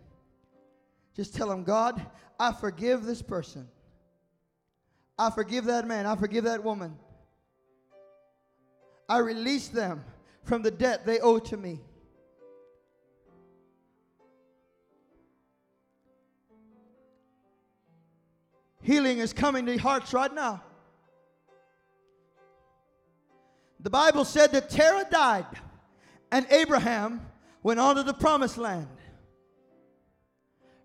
[1.15, 2.03] Just tell them, God,
[2.39, 3.67] I forgive this person.
[5.17, 6.07] I forgive that man.
[6.07, 6.97] I forgive that woman.
[9.07, 10.03] I release them
[10.43, 11.81] from the debt they owe to me.
[18.83, 20.61] Healing is coming to hearts right now.
[23.79, 25.45] The Bible said that Terah died
[26.31, 27.21] and Abraham
[27.63, 28.87] went on to the promised land.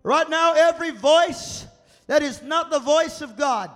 [0.01, 1.65] Right now, every voice
[2.07, 3.69] that is not the voice of God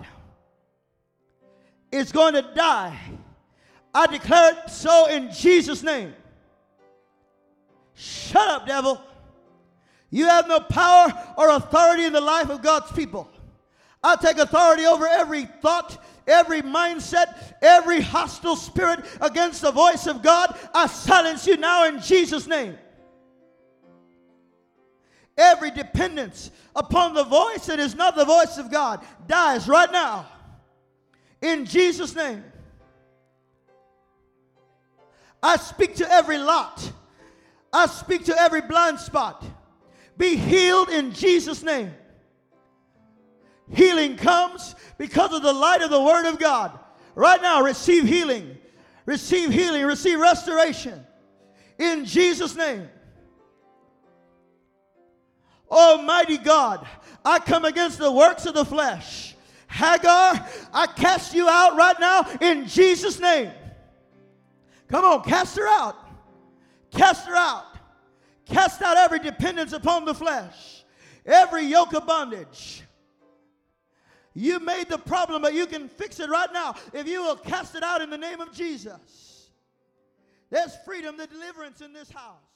[1.91, 2.97] is going to die.
[3.93, 6.13] I declare it so in Jesus' name.
[7.93, 9.01] Shut up, devil.
[10.09, 13.29] You have no power or authority in the life of God's people.
[14.03, 20.21] I take authority over every thought, every mindset, every hostile spirit against the voice of
[20.21, 20.57] God.
[20.73, 22.77] I silence you now in Jesus' name.
[25.37, 30.27] Every dependence upon the voice that is not the voice of God dies right now.
[31.41, 32.43] In Jesus' name.
[35.41, 36.91] I speak to every lot.
[37.71, 39.43] I speak to every blind spot.
[40.17, 41.93] Be healed in Jesus' name.
[43.73, 46.77] Healing comes because of the light of the Word of God.
[47.15, 48.57] Right now, receive healing.
[49.05, 49.85] Receive healing.
[49.85, 51.03] Receive restoration.
[51.77, 52.87] In Jesus' name.
[55.69, 56.87] Almighty God,
[57.25, 59.35] I come against the works of the flesh.
[59.67, 63.51] Hagar, I cast you out right now in Jesus' name.
[64.87, 65.95] Come on, cast her out.
[66.91, 67.65] Cast her out.
[68.45, 70.83] Cast out every dependence upon the flesh,
[71.25, 72.82] every yoke of bondage.
[74.33, 77.75] You made the problem, but you can fix it right now if you will cast
[77.75, 79.49] it out in the name of Jesus.
[80.49, 82.52] There's freedom, the deliverance in this house.